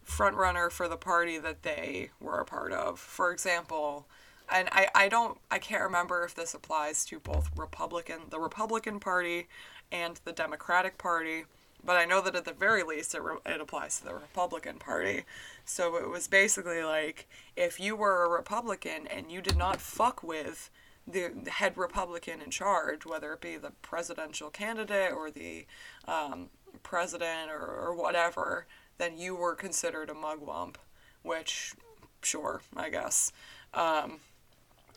front 0.08 0.36
runner 0.36 0.70
for 0.70 0.88
the 0.88 0.98
party 0.98 1.38
that 1.38 1.64
they 1.64 2.10
were 2.20 2.40
a 2.40 2.46
part 2.46 2.72
of. 2.72 3.00
For 3.00 3.32
example, 3.32 4.08
and 4.50 4.70
I, 4.72 4.88
I 4.96 5.10
don't 5.10 5.38
I 5.52 5.60
can't 5.60 5.84
remember 5.84 6.24
if 6.24 6.34
this 6.34 6.54
applies 6.54 7.06
to 7.06 7.20
both 7.20 7.52
Republican 7.56 8.22
the 8.30 8.40
Republican 8.40 9.00
Party 9.00 9.48
and 9.92 10.20
the 10.24 10.32
Democratic 10.32 10.98
Party, 10.98 11.44
but 11.84 11.98
I 11.98 12.06
know 12.06 12.22
that 12.22 12.36
at 12.36 12.46
the 12.46 12.54
very 12.54 12.84
least 12.84 13.14
it, 13.16 13.22
re- 13.22 13.38
it 13.46 13.60
applies 13.60 14.00
to 14.00 14.06
the 14.06 14.14
Republican 14.14 14.78
Party. 14.80 15.24
So 15.66 15.98
it 15.98 16.10
was 16.10 16.28
basically 16.28 16.84
like 16.84 17.28
if 17.58 17.80
you 17.80 17.96
were 17.96 18.24
a 18.24 18.30
Republican 18.30 19.08
and 19.08 19.30
you 19.30 19.42
did 19.42 19.58
not 19.58 19.82
fuck 19.82 20.24
with 20.24 20.70
the 21.06 21.32
head 21.50 21.78
Republican 21.78 22.42
in 22.42 22.52
charge, 22.52 23.06
whether 23.06 23.34
it 23.34 23.42
be 23.42 23.58
the 23.58 23.72
presidential 23.82 24.50
candidate 24.50 25.12
or 25.12 25.32
the 25.32 25.66
um, 26.08 26.50
president 26.84 27.50
or, 27.50 27.66
or 27.66 27.96
whatever, 27.96 28.66
then 28.98 29.18
you 29.18 29.36
were 29.36 29.56
considered 29.56 30.10
a 30.10 30.14
mugwump, 30.14 30.76
which, 31.24 31.74
sure, 32.22 32.62
I 32.76 32.90
guess. 32.90 33.32
Um, 33.74 34.20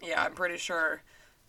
yeah, 0.02 0.22
I'm 0.22 0.34
pretty 0.34 0.56
sure 0.56 1.02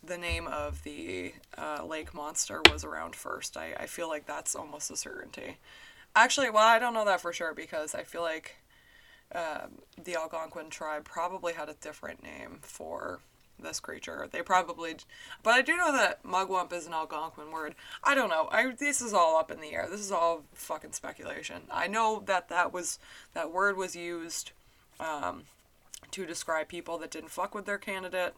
the 0.04 0.18
name 0.18 0.48
of 0.48 0.84
the 0.84 1.34
uh, 1.58 1.86
lake 1.86 2.14
monster 2.14 2.62
was 2.72 2.84
around 2.84 3.16
first. 3.16 3.56
I, 3.56 3.74
I 3.80 3.86
feel 3.86 4.08
like 4.10 4.26
that's 4.26 4.56
almost 4.56 4.92
a 4.92 4.98
certainty. 4.98 5.58
Actually, 6.16 6.50
well, 6.50 6.68
I 6.68 6.80
don't 6.80 6.94
know 6.94 7.06
that 7.06 7.22
for 7.22 7.32
sure 7.32 7.54
because 7.54 7.96
I 7.96 8.04
feel 8.04 8.22
like 8.22 8.56
uh, 9.34 9.68
the 10.04 10.16
Algonquin 10.16 10.70
tribe 10.70 11.06
probably 11.06 11.54
had 11.54 11.70
a 11.70 11.76
different 11.76 12.22
name 12.22 12.60
for 12.62 13.20
this 13.62 13.80
creature. 13.80 14.28
They 14.32 14.42
probably, 14.42 14.96
but 15.44 15.54
I 15.54 15.62
do 15.62 15.78
know 15.78 15.92
that 15.92 16.24
mugwump 16.24 16.74
is 16.74 16.88
an 16.88 16.94
Algonquin 16.94 17.52
word. 17.52 17.76
I 18.04 18.16
don't 18.16 18.30
know. 18.30 18.50
I 18.52 18.72
this 18.72 19.02
is 19.02 19.14
all 19.14 19.38
up 19.38 19.52
in 19.52 19.62
the 19.62 19.74
air. 19.74 19.88
This 19.90 20.02
is 20.02 20.12
all 20.12 20.44
fucking 20.54 20.94
speculation. 20.94 21.64
I 21.72 21.88
know 21.88 22.24
that 22.26 22.50
that 22.50 22.74
was 22.74 23.00
that 23.34 23.52
word 23.52 23.78
was 23.78 23.96
used 23.96 24.52
um, 25.00 25.44
to 26.12 26.26
describe 26.26 26.68
people 26.68 26.98
that 27.00 27.12
didn't 27.12 27.32
fuck 27.32 27.56
with 27.56 27.66
their 27.66 27.78
candidate, 27.78 28.36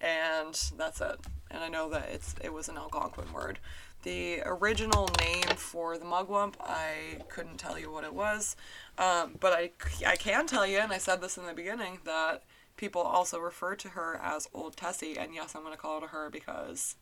and 0.00 0.60
that's 0.76 1.00
it. 1.00 1.20
And 1.50 1.62
I 1.64 1.68
know 1.68 1.88
that 1.90 2.08
it's 2.12 2.34
it 2.42 2.52
was 2.52 2.68
an 2.68 2.76
Algonquin 2.76 3.32
word. 3.32 3.58
The 4.02 4.40
original 4.46 5.10
name 5.18 5.56
for 5.56 5.98
the 5.98 6.06
mugwump, 6.06 6.54
I 6.58 7.18
couldn't 7.28 7.58
tell 7.58 7.78
you 7.78 7.92
what 7.92 8.02
it 8.02 8.14
was, 8.14 8.56
um, 8.96 9.36
but 9.38 9.52
I, 9.52 9.72
I 10.06 10.16
can 10.16 10.46
tell 10.46 10.66
you, 10.66 10.78
and 10.78 10.90
I 10.90 10.96
said 10.96 11.20
this 11.20 11.36
in 11.36 11.44
the 11.44 11.52
beginning, 11.52 11.98
that 12.06 12.42
people 12.80 13.02
also 13.02 13.38
refer 13.38 13.76
to 13.76 13.90
her 13.90 14.18
as 14.22 14.48
Old 14.54 14.74
Tessie, 14.74 15.18
and 15.18 15.34
yes, 15.34 15.54
I'm 15.54 15.62
gonna 15.62 15.76
call 15.76 16.02
it 16.02 16.08
her 16.08 16.30
because 16.30 16.96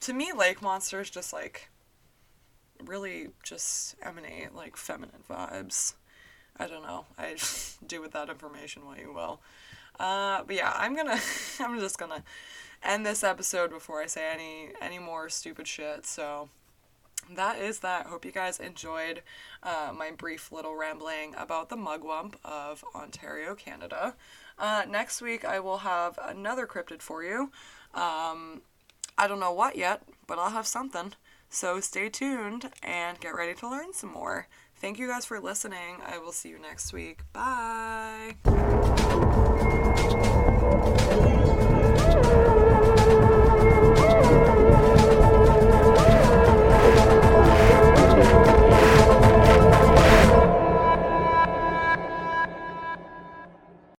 to 0.00 0.12
me, 0.12 0.32
lake 0.32 0.60
monsters 0.60 1.08
just 1.08 1.32
like 1.32 1.70
really 2.84 3.28
just 3.44 3.94
emanate 4.02 4.52
like 4.52 4.76
feminine 4.76 5.22
vibes. 5.30 5.94
I 6.56 6.66
don't 6.66 6.82
know. 6.82 7.06
I 7.16 7.36
do 7.86 8.00
with 8.00 8.10
that 8.12 8.28
information 8.28 8.84
what 8.84 8.98
you 8.98 9.12
will. 9.12 9.40
Uh, 10.00 10.42
but 10.44 10.56
yeah, 10.56 10.72
I'm 10.74 10.96
gonna, 10.96 11.20
I'm 11.60 11.78
just 11.78 11.96
gonna 11.96 12.24
end 12.82 13.06
this 13.06 13.22
episode 13.22 13.70
before 13.70 14.02
I 14.02 14.06
say 14.06 14.28
any 14.28 14.70
any 14.82 14.98
more 14.98 15.28
stupid 15.28 15.68
shit. 15.68 16.04
So 16.04 16.48
that 17.30 17.58
is 17.58 17.78
that. 17.78 18.06
Hope 18.06 18.24
you 18.24 18.32
guys 18.32 18.58
enjoyed 18.58 19.22
uh, 19.62 19.92
my 19.96 20.10
brief 20.10 20.50
little 20.50 20.74
rambling 20.74 21.34
about 21.36 21.68
the 21.68 21.76
mugwump 21.76 22.34
of 22.44 22.84
Ontario, 22.94 23.54
Canada. 23.54 24.16
Uh, 24.58 24.84
next 24.88 25.20
week, 25.20 25.44
I 25.44 25.60
will 25.60 25.78
have 25.78 26.18
another 26.22 26.66
cryptid 26.66 27.02
for 27.02 27.24
you. 27.24 27.50
Um, 27.94 28.62
I 29.16 29.26
don't 29.28 29.40
know 29.40 29.52
what 29.52 29.76
yet, 29.76 30.02
but 30.26 30.38
I'll 30.38 30.50
have 30.50 30.66
something. 30.66 31.12
So 31.50 31.80
stay 31.80 32.08
tuned 32.08 32.70
and 32.82 33.20
get 33.20 33.34
ready 33.34 33.54
to 33.54 33.68
learn 33.68 33.92
some 33.92 34.12
more. 34.12 34.48
Thank 34.76 34.98
you 34.98 35.06
guys 35.06 35.24
for 35.24 35.40
listening. 35.40 35.98
I 36.04 36.18
will 36.18 36.32
see 36.32 36.48
you 36.48 36.58
next 36.58 36.92
week. 36.92 37.20
Bye. 37.32 38.34